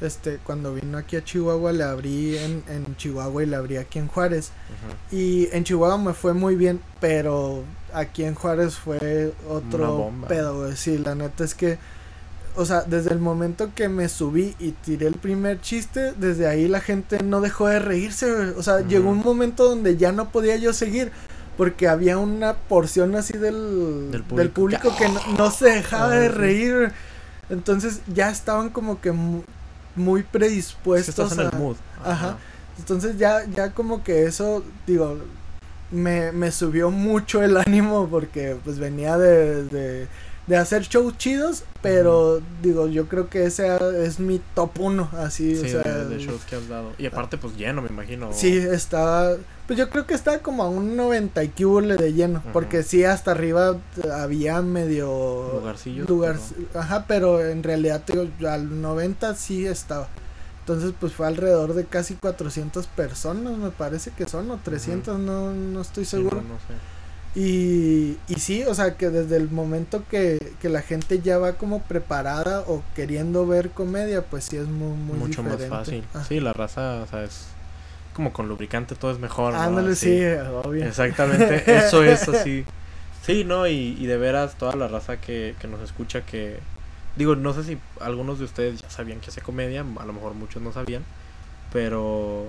[0.01, 3.99] este, cuando vino aquí a Chihuahua, le abrí en, en Chihuahua y le abrí aquí
[3.99, 4.51] en Juárez.
[5.11, 7.63] Y en Chihuahua me fue muy bien, pero
[7.93, 10.75] aquí en Juárez fue otro pedo.
[10.75, 11.77] Sí, la neta es que,
[12.57, 16.67] o sea, desde el momento que me subí y tiré el primer chiste, desde ahí
[16.67, 18.49] la gente no dejó de reírse, güey.
[18.57, 18.87] O sea, Ujú.
[18.89, 21.11] llegó un momento donde ya no podía yo seguir.
[21.55, 26.11] Porque había una porción así del, Del del público público, que- no, no se dejaba
[26.13, 26.35] Ah, de sí.
[26.35, 26.91] reír.
[27.49, 29.41] Entonces ya estaban como que mu-
[29.95, 31.75] muy predispuestos estás en a, el mood.
[32.05, 32.37] Ajá.
[32.77, 35.17] entonces ya, ya como que eso, digo,
[35.89, 40.07] me, me subió mucho el ánimo porque pues venía de, de,
[40.47, 43.67] de hacer shows chidos, pero digo, yo creo que ese
[44.05, 46.93] es mi top uno, así, Sí, o sea, de, de shows que has dado.
[46.97, 48.29] Y aparte, pues lleno, me imagino.
[48.33, 49.35] Sí, estaba.
[49.67, 51.49] Pues yo creo que estaba como a un 90 y
[51.97, 52.41] de lleno.
[52.53, 53.75] Porque sí, hasta arriba
[54.13, 55.51] había medio.
[55.55, 56.37] Lugarcillos, lugar-
[56.73, 60.07] Ajá, pero en realidad, digo, al 90 sí estaba.
[60.61, 65.51] Entonces, pues fue alrededor de casi 400 personas, me parece que son, o 300, no,
[65.53, 66.37] no estoy Sí, seguro.
[66.41, 66.73] no, no sé.
[67.39, 71.53] Y, y sí, o sea, que desde el momento que, que la gente ya va
[71.53, 75.69] como preparada o queriendo ver comedia, pues sí es muy, muy Mucho diferente.
[75.69, 76.03] más fácil.
[76.15, 76.23] Ajá.
[76.25, 77.45] Sí, la raza, o sea, es
[78.15, 79.53] como con lubricante todo es mejor.
[79.53, 79.59] ¿no?
[79.61, 80.17] Ándale, Así.
[80.17, 80.23] sí,
[80.65, 80.83] obvio.
[80.83, 82.65] Exactamente, eso es así.
[83.23, 83.67] Sí, ¿no?
[83.67, 86.57] Y, y de veras, toda la raza que, que nos escucha, que.
[87.17, 90.33] Digo, no sé si algunos de ustedes ya sabían que hacía comedia, a lo mejor
[90.33, 91.03] muchos no sabían,
[91.71, 92.45] pero.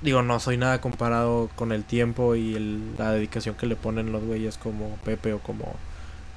[0.00, 4.12] Digo, no soy nada comparado con el tiempo y el- la dedicación que le ponen
[4.12, 5.74] los güeyes como Pepe o como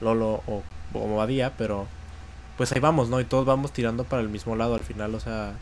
[0.01, 1.87] Lolo o como Badía, pero
[2.57, 3.19] pues ahí vamos, ¿no?
[3.21, 5.53] Y todos vamos tirando para el mismo lado al final, o sea,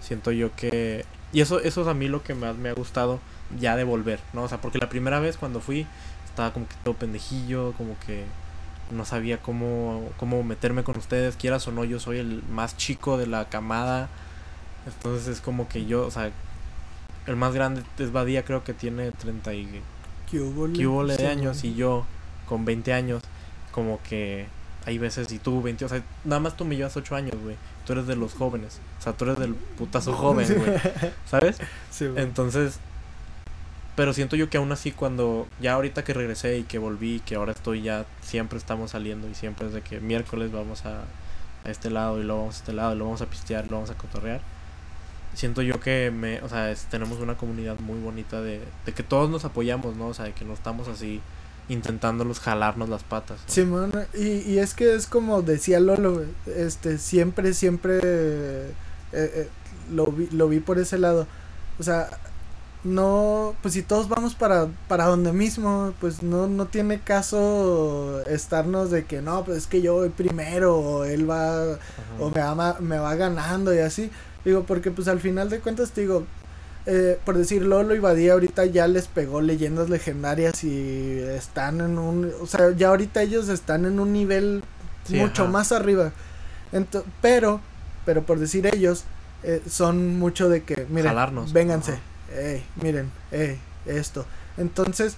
[0.00, 1.04] siento yo que...
[1.32, 3.20] Y eso, eso es a mí lo que más me ha gustado
[3.58, 4.44] ya de volver, ¿no?
[4.44, 5.86] O sea, porque la primera vez cuando fui
[6.26, 8.24] estaba como que todo pendejillo, como que
[8.90, 13.16] no sabía cómo, cómo meterme con ustedes, quieras o no, yo soy el más chico
[13.18, 14.08] de la camada,
[14.86, 16.30] entonces es como que yo, o sea,
[17.26, 19.82] el más grande es Badía, creo que tiene 30 y
[20.30, 22.04] ¿Qué hubo, que hubo de años y yo
[22.46, 23.22] con 20 años,
[23.72, 24.46] como que
[24.86, 27.56] hay veces y tú 20, o sea, nada más tú me llevas 8 años, güey.
[27.86, 30.78] Tú eres de los jóvenes, o sea, tú eres del putazo joven, güey.
[31.26, 31.58] ¿Sabes?
[31.90, 32.22] Sí, güey.
[32.22, 32.78] Entonces,
[33.96, 37.36] pero siento yo que aún así cuando ya ahorita que regresé y que volví, que
[37.36, 41.04] ahora estoy ya, siempre estamos saliendo y siempre es de que miércoles vamos a,
[41.64, 43.68] a este lado y luego vamos a este lado y luego vamos a pistear y
[43.68, 44.40] luego vamos a cotorrear.
[45.34, 49.02] Siento yo que me, o sea, es- tenemos una comunidad muy bonita de, de que
[49.02, 50.06] todos nos apoyamos, ¿no?
[50.08, 51.20] O sea, de que no estamos así
[51.68, 53.38] intentándolos jalarnos las patas.
[53.46, 53.52] ¿no?
[53.52, 58.72] Simón, y, y es que es como decía Lolo, este, siempre, siempre eh,
[59.12, 59.48] eh,
[59.90, 61.26] lo, vi, lo vi por ese lado.
[61.78, 62.10] O sea,
[62.84, 68.90] no, pues si todos vamos para, para donde mismo, pues no, no tiene caso estarnos
[68.90, 71.78] de que no, pues es que yo voy primero, o él va, Ajá.
[72.20, 74.10] o me va, me va ganando y así.
[74.44, 76.24] Digo, porque pues al final de cuentas, te digo,
[76.86, 81.98] eh, por decir Lolo y Badía ahorita ya les pegó leyendas legendarias y están en
[81.98, 84.62] un, o sea, ya ahorita ellos están en un nivel
[85.06, 85.50] Sí, mucho ajá.
[85.52, 86.12] más arriba.
[86.72, 87.60] Ento- pero,
[88.04, 89.04] pero por decir ellos,
[89.42, 91.52] eh, son mucho de que, miren, Jalarnos.
[91.52, 91.98] vénganse,
[92.34, 94.24] ey, miren, ey, esto.
[94.58, 95.16] Entonces,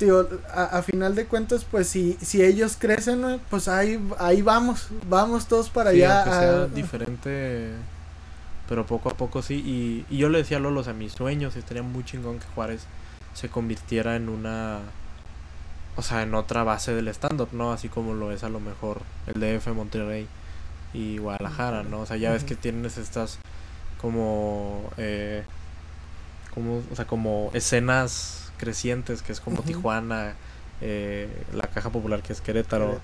[0.00, 4.88] digo, a, a final de cuentas, pues si, si ellos crecen, pues ahí, ahí vamos,
[5.08, 6.16] vamos todos para Sí, allá.
[6.22, 7.70] aunque sea a- diferente,
[8.68, 9.54] pero poco a poco sí.
[9.54, 12.46] Y, y yo le decía a Lolo, o sea, mis sueños estaría muy chingón que
[12.54, 12.86] Juárez
[13.34, 14.80] se convirtiera en una.
[15.96, 17.72] O sea, en otra base del stand-up, ¿no?
[17.72, 20.26] Así como lo es a lo mejor el DF, Monterrey
[20.92, 22.00] y Guadalajara, ¿no?
[22.00, 23.38] O sea, ya ves que tienes estas
[24.00, 24.90] como.
[24.96, 25.44] Eh,
[26.54, 29.62] como o sea, como escenas crecientes, que es como.
[29.62, 30.34] Tijuana,
[30.80, 33.00] eh, la Caja Popular, que es Querétaro.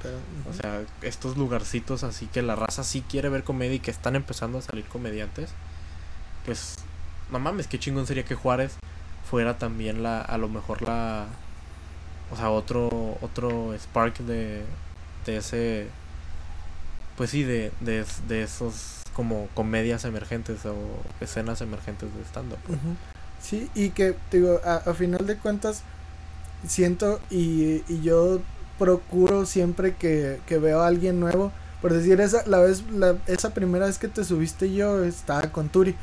[0.51, 4.16] O sea, estos lugarcitos así que la raza sí quiere ver comedia y que están
[4.16, 5.51] empezando a salir comediantes.
[6.45, 6.77] Pues,
[7.31, 8.73] no mames, qué chingón sería que Juárez
[9.31, 11.27] fuera también la, a lo mejor la,
[12.31, 14.64] o sea, otro, otro spark de,
[15.25, 15.87] de ese,
[17.16, 20.75] pues sí, de, de, de esos como comedias emergentes o
[21.20, 22.59] escenas emergentes de stand-up.
[23.41, 25.83] Sí, y que, digo, a, a final de cuentas,
[26.67, 28.41] siento y, y yo
[28.79, 33.51] procuro siempre que, que veo a alguien nuevo, por decir, esa, la vez, la, esa
[33.55, 35.95] primera vez que te subiste yo estaba con Turi.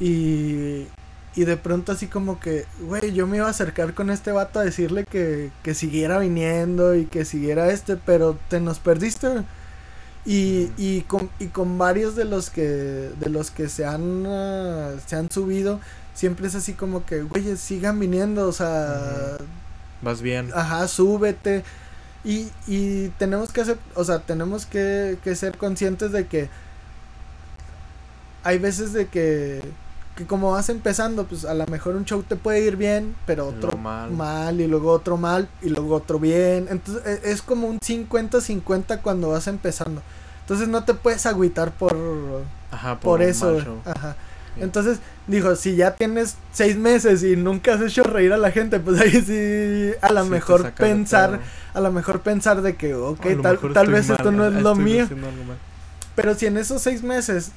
[0.00, 0.86] Y,
[1.34, 4.60] y de pronto así como que, güey, yo me iba a acercar con este vato
[4.60, 9.28] a decirle que, que siguiera viniendo y que siguiera este, pero te nos perdiste.
[10.24, 14.24] Y, y, con, y con varios de los que de los que se han
[15.04, 15.80] se han subido
[16.14, 19.36] siempre es así como que güey sigan viniendo o sea
[20.02, 20.50] Vas bien.
[20.54, 21.64] ajá súbete
[22.24, 26.48] y, y tenemos que hacer o sea tenemos que, que ser conscientes de que
[28.44, 29.62] hay veces de que
[30.16, 33.46] que como vas empezando pues a lo mejor un show te puede ir bien pero
[33.46, 34.10] otro mal.
[34.10, 36.66] mal y luego otro mal y luego otro bien.
[36.70, 40.02] Entonces e- es como un 50-50 cuando vas empezando.
[40.42, 41.96] Entonces no te puedes agüitar por,
[42.70, 43.56] Ajá, por un eso.
[43.86, 44.16] Ajá.
[44.56, 48.80] Entonces, dijo, si ya tienes seis meses y nunca has hecho reír a la gente,
[48.80, 51.40] pues ahí sí, a lo Sí mejor pensar,
[51.72, 54.74] a lo mejor pensar de que, ok, tal, tal vez esto no es ah, lo
[54.74, 55.08] mío.
[56.14, 57.52] Pero si en esos seis meses,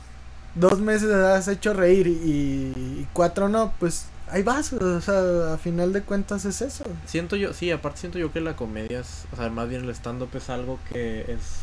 [0.56, 5.58] dos meses has hecho reír y, y cuatro no, pues ahí vas, o sea, a
[5.58, 6.84] final de cuentas es eso.
[7.06, 9.90] Siento yo, sí, aparte siento yo que la comedia es, o sea, más bien el
[9.92, 11.60] stand-up es algo que es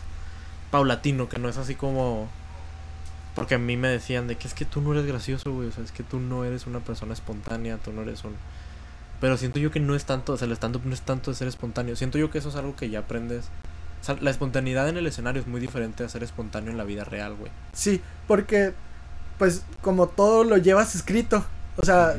[0.70, 2.28] paulatino, que no es así como...
[3.34, 5.72] Porque a mí me decían de que es que tú no eres gracioso, güey, o
[5.72, 8.34] sea, es que tú no eres una persona espontánea, tú no eres un...
[9.20, 11.36] Pero siento yo que no es tanto, o sea, el stand-up no es tanto de
[11.36, 13.46] ser espontáneo, siento yo que eso es algo que ya aprendes.
[14.00, 16.84] O sea, la espontaneidad en el escenario es muy diferente a ser espontáneo en la
[16.84, 17.50] vida real, güey.
[17.72, 18.74] Sí, porque,
[19.38, 21.44] pues, como todo lo llevas escrito,
[21.76, 22.14] o sea,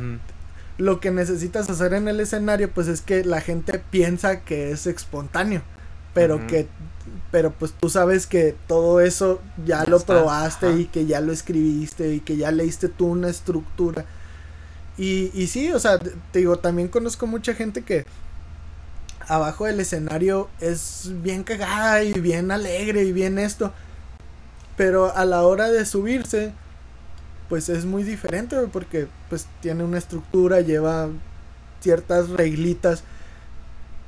[0.77, 4.87] lo que necesitas hacer en el escenario pues es que la gente piensa que es
[4.87, 5.61] espontáneo
[6.13, 6.67] pero que
[7.31, 10.77] pero pues tú sabes que todo eso ya, Ya lo está, probaste ajá.
[10.79, 14.05] y que ya lo escribiste y que ya leíste tú una estructura
[14.97, 18.05] y, y sí o sea te digo también conozco mucha gente que
[19.27, 23.73] abajo del escenario es bien cagada y bien alegre y bien esto
[24.75, 26.53] pero a la hora de subirse
[27.49, 31.09] pues es muy diferente porque pues tiene una estructura, lleva
[31.81, 33.03] ciertas reglitas.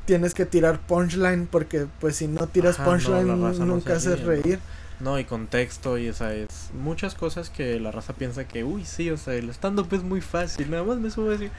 [0.06, 4.60] Tienes que tirar punchline porque pues si no tiras Ajá, punchline no nunca haces reír.
[5.00, 9.10] No, y contexto y esa es muchas cosas que la raza piensa que, uy, sí,
[9.10, 11.50] o sea, el stand-up es muy fácil, nada más me subo así.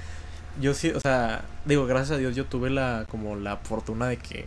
[0.60, 4.16] Yo sí, o sea, digo, gracias a Dios yo tuve la, como la fortuna de
[4.16, 4.46] que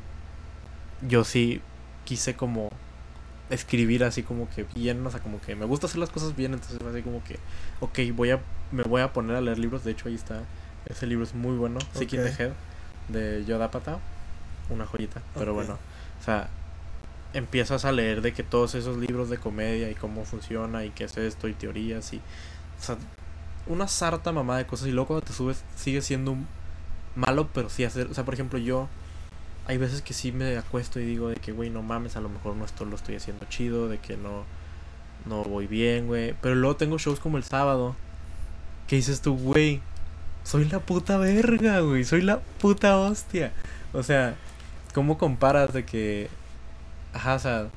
[1.08, 1.62] yo sí
[2.04, 2.70] quise como
[3.52, 6.54] escribir así como que bien, o sea, como que me gusta hacer las cosas bien,
[6.54, 7.38] entonces fue así como que,
[7.80, 8.39] ok, voy a,
[8.72, 10.41] me voy a poner a leer libros, de hecho ahí está,
[10.88, 12.43] ese libro es muy bueno, Sick in the.
[12.43, 12.52] Head,
[13.10, 13.99] de Yoda Patao,
[14.70, 15.78] una joyita, pero bueno,
[16.20, 16.49] o sea,
[17.34, 21.03] empiezas a leer de que todos esos libros de comedia y cómo funciona y qué
[21.03, 22.97] es esto y teorías y o sea,
[23.68, 26.47] una sarta mamá de cosas y luego cuando te subes sigue siendo un
[27.16, 28.88] malo pero sí hacer, o sea, por ejemplo, yo
[29.68, 32.30] hay veces que sí me acuesto y digo de que güey, no mames, a lo
[32.30, 34.43] mejor no esto lo estoy haciendo chido, de que no
[35.26, 37.95] no voy bien, güey, pero luego tengo shows como el sábado
[38.88, 39.82] que dices tú, güey,
[40.43, 43.51] soy la puta verga, güey, soy la puta hostia.
[43.93, 44.35] O sea,
[44.93, 46.29] ¿cómo comparas de que
[47.13, 47.67] Ajá, o sea.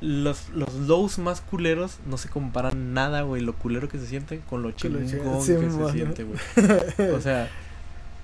[0.00, 3.42] Los, los lows más culeros no se comparan nada, güey.
[3.42, 6.38] Lo culero que se siente con lo chingón sí, que se siente, güey.
[7.16, 7.48] O sea.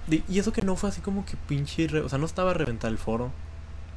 [0.09, 1.89] y eso que no fue así como que pinche.
[1.89, 3.33] re- o sea, no estaba a reventar el foro.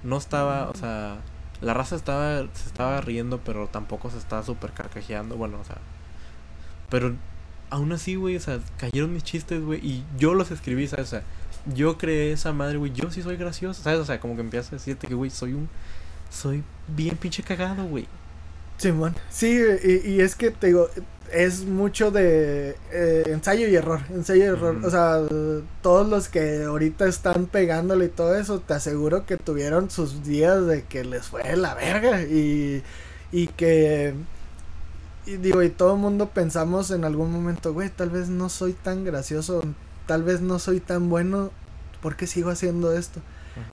[0.04, 1.18] No estaba, o sea.
[1.62, 5.36] La raza estaba, se estaba riendo, pero tampoco se estaba súper carcajeando.
[5.38, 5.78] Bueno, o sea.
[6.90, 7.16] Pero
[7.70, 9.80] aún así, güey, o sea, cayeron mis chistes, güey.
[9.86, 11.08] Y yo los escribí, ¿sabes?
[11.08, 11.24] O sea,
[11.74, 12.94] yo creé esa madre, güey.
[12.94, 14.00] Yo sí soy gracioso, ¿sabes?
[14.00, 15.70] O sea, como que empiezas a decirte que, güey, soy un.
[16.30, 18.08] Soy bien pinche cagado, güey.
[18.78, 19.16] Simón.
[19.30, 20.90] Sí, y, y es que te digo,
[21.32, 24.78] es mucho de eh, ensayo y error, ensayo y error.
[24.84, 25.22] O sea,
[25.82, 30.66] todos los que ahorita están pegándole y todo eso, te aseguro que tuvieron sus días
[30.68, 32.84] de que les fue la verga y,
[33.32, 34.14] y que...
[35.28, 38.74] Y digo, y todo el mundo pensamos en algún momento, güey, tal vez no soy
[38.74, 39.62] tan gracioso,
[40.06, 41.52] tal vez no soy tan bueno,
[42.02, 43.20] ¿por qué sigo haciendo esto?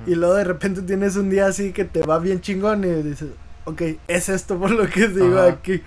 [0.06, 3.28] Y luego de repente tienes un día así que te va bien chingón y dices,
[3.66, 5.82] ok, es esto por lo que digo aquí.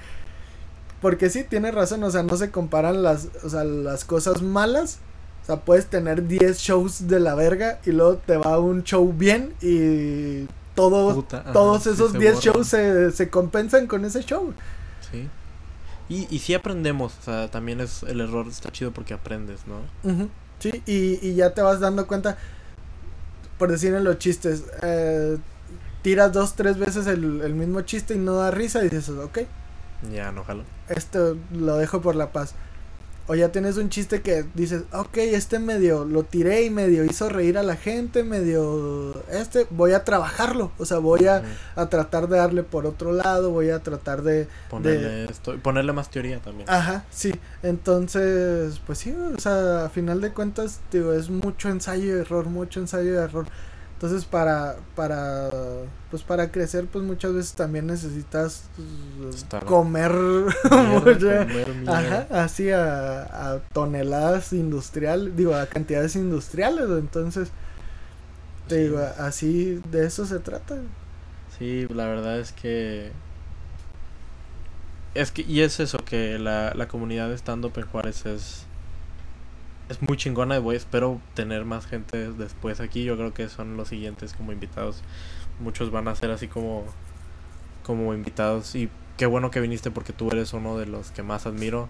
[1.02, 5.00] Porque sí, tienes razón, o sea, no se comparan las, o sea, las cosas malas.
[5.44, 9.14] O sea, puedes tener 10 shows de la verga y luego te va un show
[9.14, 10.46] bien y
[10.76, 12.54] todo, Puta, todos esos se 10 borran.
[12.54, 14.54] shows se, se compensan con ese show.
[15.12, 15.28] Sí.
[16.10, 19.82] Y, y sí aprendemos, o sea, también es el error está chido porque aprendes, ¿no?
[20.10, 20.30] Ujú,
[20.60, 22.38] Sí, y, y ya te vas dando cuenta,
[23.58, 25.38] por decir en los chistes, eh,
[26.02, 29.40] tiras dos, tres veces el, el mismo chiste y no da risa y dices, ok,
[30.12, 30.64] Ya, no jalo.
[30.90, 32.54] esto lo dejo por la paz.
[33.28, 37.28] O ya tienes un chiste que dices, ok, este medio lo tiré y medio hizo
[37.28, 41.44] reír a la gente, medio este, voy a trabajarlo, o sea, voy a,
[41.76, 45.92] a tratar de darle por otro lado, voy a tratar de, Ponerle esto, y ponerle
[45.92, 46.70] más teoría también.
[46.70, 47.34] Ajá, sí.
[47.64, 52.46] Entonces, pues sí, o sea, a final de cuentas, digo, es mucho ensayo y error,
[52.46, 53.46] mucho ensayo y error.
[53.98, 55.50] Entonces, para, para,
[56.12, 58.66] pues para crecer, pues muchas veces también necesitas
[59.20, 60.12] pues, comer
[60.70, 61.98] Mierda, mucha- comer mierda.
[61.98, 67.50] Ajá, así a, a toneladas industrial, digo, a cantidades industriales, entonces,
[68.68, 68.82] te Sí.
[68.84, 70.76] digo, así de eso se trata.
[71.58, 73.12] Sí, la verdad es que.
[75.16, 78.67] Es que, y es eso, que la, la comunidad de stand-up en Juárez es.
[79.90, 83.04] Es muy chingona, voy, espero tener más gente después aquí.
[83.04, 85.02] Yo creo que son los siguientes como invitados.
[85.60, 86.86] Muchos van a ser así como.
[87.84, 88.76] Como invitados.
[88.76, 91.88] Y qué bueno que viniste porque tú eres uno de los que más admiro.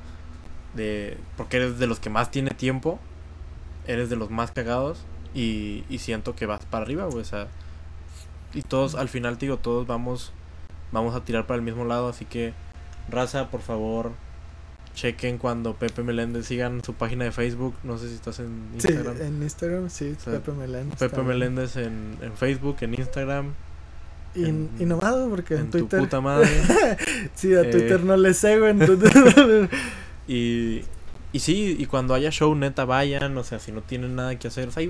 [0.76, 3.00] De, porque eres de los que más tiene tiempo.
[3.88, 5.06] Eres de los más cagados.
[5.34, 7.22] Y, y siento que vas para arriba, güey.
[7.22, 7.48] O sea,
[8.54, 10.32] y todos al final digo todos vamos
[10.92, 12.54] vamos a tirar para el mismo lado así que
[13.10, 14.14] raza por favor
[14.98, 17.76] chequen cuando Pepe Meléndez sigan su página de Facebook.
[17.84, 19.16] No sé si estás en Instagram.
[19.16, 20.98] Sí, en Instagram, sí, Pepe Meléndez.
[20.98, 23.54] Pepe Meléndez en, en, Facebook, en Instagram.
[24.34, 26.00] Y, y nomás porque en, Twitter.
[26.00, 26.48] Tu puta madre.
[27.36, 29.70] sí, a Twitter eh, no le en
[30.28, 30.82] y,
[31.32, 33.38] y sí, y cuando haya show, neta, vayan.
[33.38, 34.68] O sea, si no tienen nada que hacer.
[34.68, 34.84] O sea,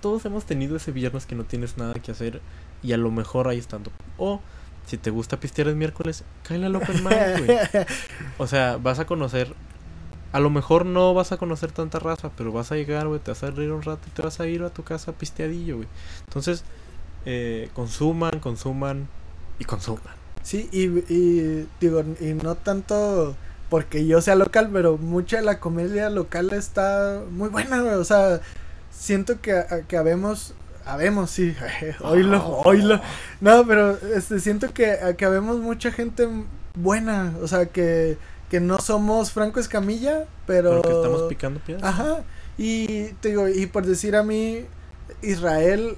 [0.00, 2.40] todos hemos tenido ese viernes que no tienes nada que hacer.
[2.82, 3.92] Y a lo mejor ahí estando.
[4.18, 4.40] O
[4.86, 7.58] si te gusta pistear el miércoles, cállate al open mic, güey.
[8.38, 9.54] O sea, vas a conocer.
[10.32, 13.30] A lo mejor no vas a conocer tanta raza, pero vas a llegar, güey, te
[13.30, 15.88] vas a reír un rato y te vas a ir a tu casa pisteadillo, güey.
[16.26, 16.64] Entonces,
[17.26, 19.08] eh, consuman, consuman
[19.58, 20.14] y consuman.
[20.42, 23.36] Sí, y, y digo, y no tanto
[23.72, 27.94] porque yo sea local, pero mucha de la comedia local está muy buena, güey.
[27.94, 28.40] O sea,
[28.90, 30.54] siento que, que habemos
[30.84, 31.54] habemos, sí,
[32.00, 33.00] oílo, oílo.
[33.40, 36.28] No, pero este, siento que, que habemos mucha gente
[36.74, 38.16] buena, o sea, que,
[38.50, 40.80] que no somos Franco Escamilla, pero...
[40.80, 41.84] Pero que estamos picando piedras.
[41.84, 42.22] Ajá,
[42.58, 44.66] y te digo, y por decir a mí,
[45.22, 45.96] Israel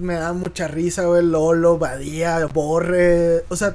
[0.00, 3.74] me da mucha risa, güey, Lolo, Badía, Borre, o sea,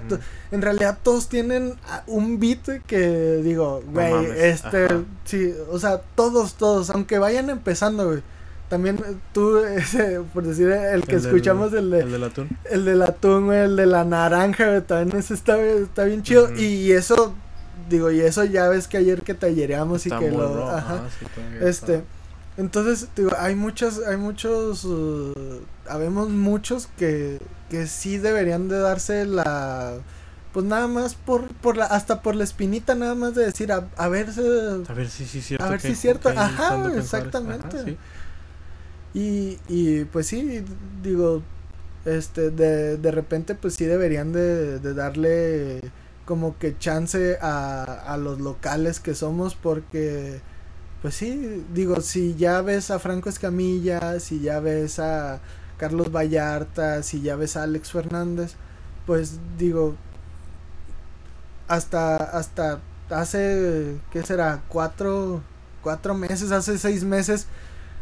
[0.51, 1.75] en realidad todos tienen
[2.07, 4.87] un beat que digo, güey, este,
[5.25, 8.34] sí, o sea, todos, todos, aunque vayan empezando, güey
[8.75, 12.01] también eh, tú, ese, por decir, el que escuchamos, el de...
[12.01, 12.49] El del atún.
[12.69, 16.53] El del atún, güey, el de la naranja, también ese está, está bien chido.
[16.57, 17.33] y, eso,
[17.89, 20.69] digo, y eso ya ves que ayer que tallereamos y que lo...
[20.69, 21.03] ajá.
[21.61, 22.03] este...
[22.57, 25.33] Entonces, digo, hay muchas, hay muchos, uh,
[25.89, 29.97] habemos muchos que, que sí deberían de darse la,
[30.53, 33.89] pues nada más por, por la, hasta por la espinita nada más de decir, a,
[33.97, 34.29] a ver,
[34.87, 35.65] a ver si sí cierto.
[35.65, 37.97] A ver si es cierto, ajá, exactamente.
[39.15, 40.63] Y, y pues sí,
[41.03, 41.43] digo,
[42.05, 45.81] este, de, de repente pues sí deberían de, de darle
[46.25, 50.41] como que chance a, a los locales que somos porque
[51.01, 55.41] pues sí, digo, si ya ves a Franco Escamilla, si ya ves a
[55.77, 58.55] Carlos Vallarta, si ya ves a Alex Fernández,
[59.07, 59.95] pues digo,
[61.67, 64.63] hasta, hasta hace, ¿qué será?
[64.67, 65.41] Cuatro,
[65.81, 67.47] cuatro meses, hace seis meses,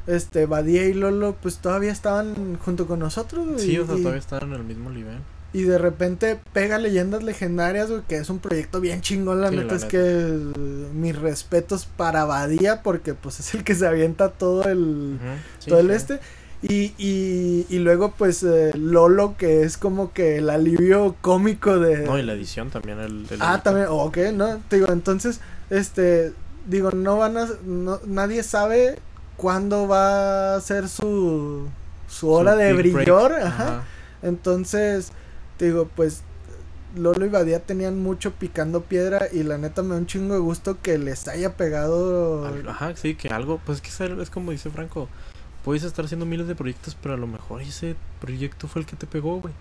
[0.08, 4.49] este, Badía y Lolo, pues todavía estaban junto con nosotros, Sí, o sea, todavía estaban
[4.49, 5.18] en el mismo nivel.
[5.54, 9.76] Y de repente pega Leyendas Legendarias, güey, que es un proyecto bien chingón, la neta
[9.76, 10.36] es que
[10.93, 15.20] mis respetos para Badía, porque pues es el que se avienta todo el,
[15.68, 16.20] todo el este.
[16.64, 22.06] Y, y, y luego pues eh, Lolo, que es como que el alivio cómico de...
[22.06, 22.99] No, y la edición también.
[22.99, 24.62] El, ah, también, ok, ¿no?
[24.72, 26.34] Digo, entonces, este,
[26.66, 28.97] digo, no van a, no, nadie sabe
[29.43, 31.67] cuándo va a ser su,
[32.07, 33.33] su hora de brillar.
[33.33, 33.83] Ajá.
[34.21, 35.11] Entonces,
[35.57, 36.23] te digo, pues
[36.95, 40.39] Lolo y Badía tenían mucho picando piedra y la neta me da un chingo de
[40.39, 42.49] gusto que les haya pegado.
[42.69, 45.09] Ajá, sí, que algo, pues es que es como dice Franco,
[45.65, 48.95] puedes estar haciendo miles de proyectos, pero a lo mejor ese proyecto fue el que
[48.95, 49.53] te pegó, güey.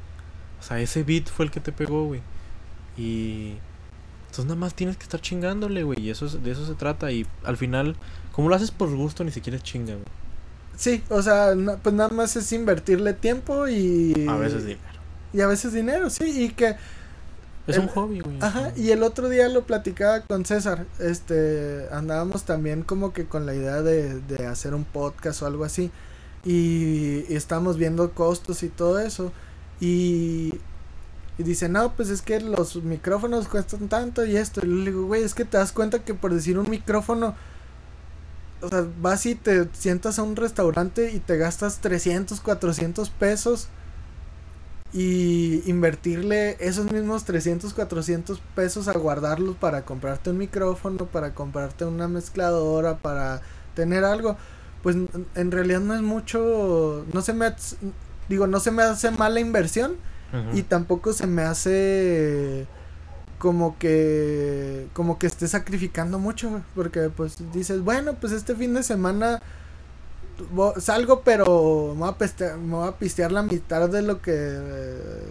[0.60, 2.20] O sea, ese beat fue el que te pegó, güey.
[2.96, 3.56] Y
[4.26, 6.00] entonces nada más tienes que estar chingándole, güey.
[6.00, 7.10] Y eso de eso se trata.
[7.10, 7.96] Y al final,
[8.32, 10.06] como lo haces por gusto, ni siquiera es chinga, güey.
[10.76, 14.26] Sí, o sea, pues nada más es invertirle tiempo y...
[14.28, 15.00] A veces dinero.
[15.32, 16.76] Y a veces dinero, sí, y que...
[17.66, 18.38] Es un hobby, güey.
[18.40, 23.46] Ajá, y el otro día lo platicaba con César, este, andábamos también como que con
[23.46, 25.92] la idea de, de hacer un podcast o algo así,
[26.44, 29.32] y, y estamos viendo costos y todo eso,
[29.80, 30.54] y
[31.38, 34.60] y dice, no, pues es que los micrófonos cuestan tanto y esto.
[34.62, 37.34] Y le digo, güey, es que te das cuenta que por decir un micrófono,
[38.62, 43.68] o sea, vas y te sientas a un restaurante y te gastas 300, 400 pesos.
[44.94, 51.86] Y invertirle esos mismos 300, 400 pesos a guardarlos para comprarte un micrófono, para comprarte
[51.86, 53.40] una mezcladora, para
[53.74, 54.36] tener algo.
[54.82, 54.96] Pues
[55.34, 57.54] en realidad no es mucho, no se me,
[58.28, 59.96] digo, no se me hace mala inversión
[60.54, 62.66] y tampoco se me hace
[63.42, 68.84] como que como que esté sacrificando mucho porque pues dices bueno pues este fin de
[68.84, 69.42] semana
[70.76, 75.24] salgo pero me voy a pistear, me voy a pistear la mitad de lo que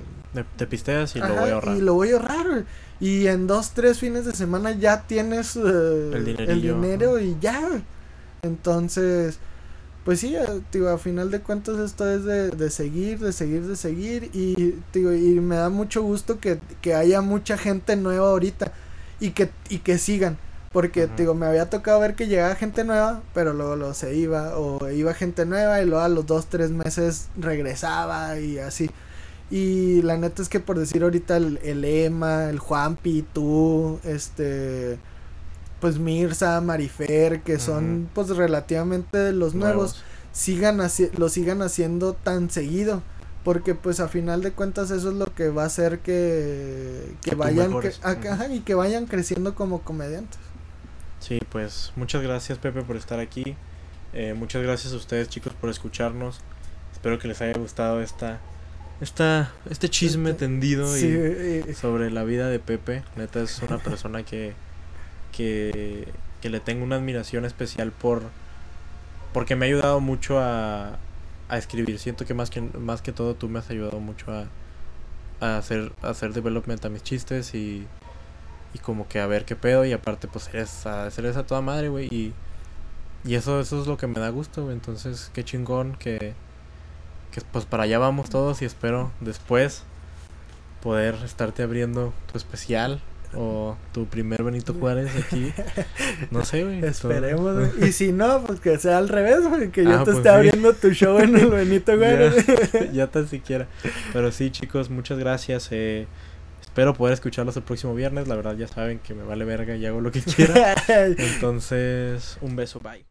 [0.58, 1.78] te pisteas y lo voy a ahorrar.
[1.78, 2.66] y lo voy a ahorrar
[3.00, 7.62] y en dos tres fines de semana ya tienes eh, el, dinero y ya
[8.42, 9.40] entonces
[10.04, 10.36] pues sí,
[10.72, 14.76] digo, a final de cuentas esto es de, de seguir, de seguir, de seguir y,
[14.94, 18.72] digo, y me da mucho gusto que, que, haya mucha gente nueva ahorita
[19.20, 20.38] y que, y que sigan.
[20.72, 24.58] Porque, digo, me había tocado ver que llegaba gente nueva, pero luego, lo se iba,
[24.58, 28.90] o iba gente nueva y luego a los dos, tres meses regresaba y así.
[29.52, 34.98] Y la neta es que por decir ahorita el, el Emma, el Juanpi, tú, este
[35.82, 40.02] pues Mirza, Marifer, que son pues relativamente los nuevos,
[40.32, 40.80] sigan
[41.18, 43.02] lo sigan haciendo tan seguido.
[43.44, 47.34] Porque pues a final de cuentas eso es lo que va a hacer que, que,
[47.34, 47.72] vayan
[48.52, 50.40] y que vayan creciendo como comediantes.
[51.20, 53.56] Sí, pues muchas gracias Pepe por estar aquí.
[54.14, 56.40] Eh, muchas gracias a ustedes chicos por escucharnos.
[56.92, 58.40] Espero que les haya gustado esta,
[59.00, 63.04] esta este chisme este, tendido y sobre la vida de Pepe.
[63.16, 64.54] Neta es una persona que,
[65.32, 66.08] que,
[66.42, 68.24] que le tengo una admiración especial por
[69.34, 70.98] porque me ha ayudado mucho a,
[71.50, 72.00] a escribir.
[72.00, 74.48] Siento que más que más que todo tú me has ayudado mucho a,
[75.40, 77.88] a hacer hacer development a mis chistes y
[78.74, 81.62] y como que a ver qué pedo y aparte pues eres a, eres a toda
[81.62, 82.34] madre, güey, y
[83.24, 84.74] y eso eso es lo que me da gusto, güey.
[84.76, 86.34] Entonces, qué chingón que
[87.32, 89.84] que pues para allá vamos todos y espero después
[90.82, 93.02] poder estarte abriendo tu especial
[93.36, 95.54] o tu primer Benito Juárez aquí.
[96.32, 96.84] No sé, güey.
[96.86, 97.90] Esperemos, güey.
[97.90, 99.72] Y si no, pues que sea al revés, güey.
[99.72, 102.46] Que yo ah, te pues esté abriendo tu show en el Benito Juárez.
[102.74, 103.68] ya, ya tan siquiera.
[104.14, 105.70] Pero sí, chicos, muchas gracias.
[105.72, 106.08] Eh,
[106.62, 108.28] espero poder escucharlos el próximo viernes.
[108.28, 110.76] La verdad, ya saben que me vale verga y hago lo que quiera.
[110.88, 113.06] Entonces, un beso, bye.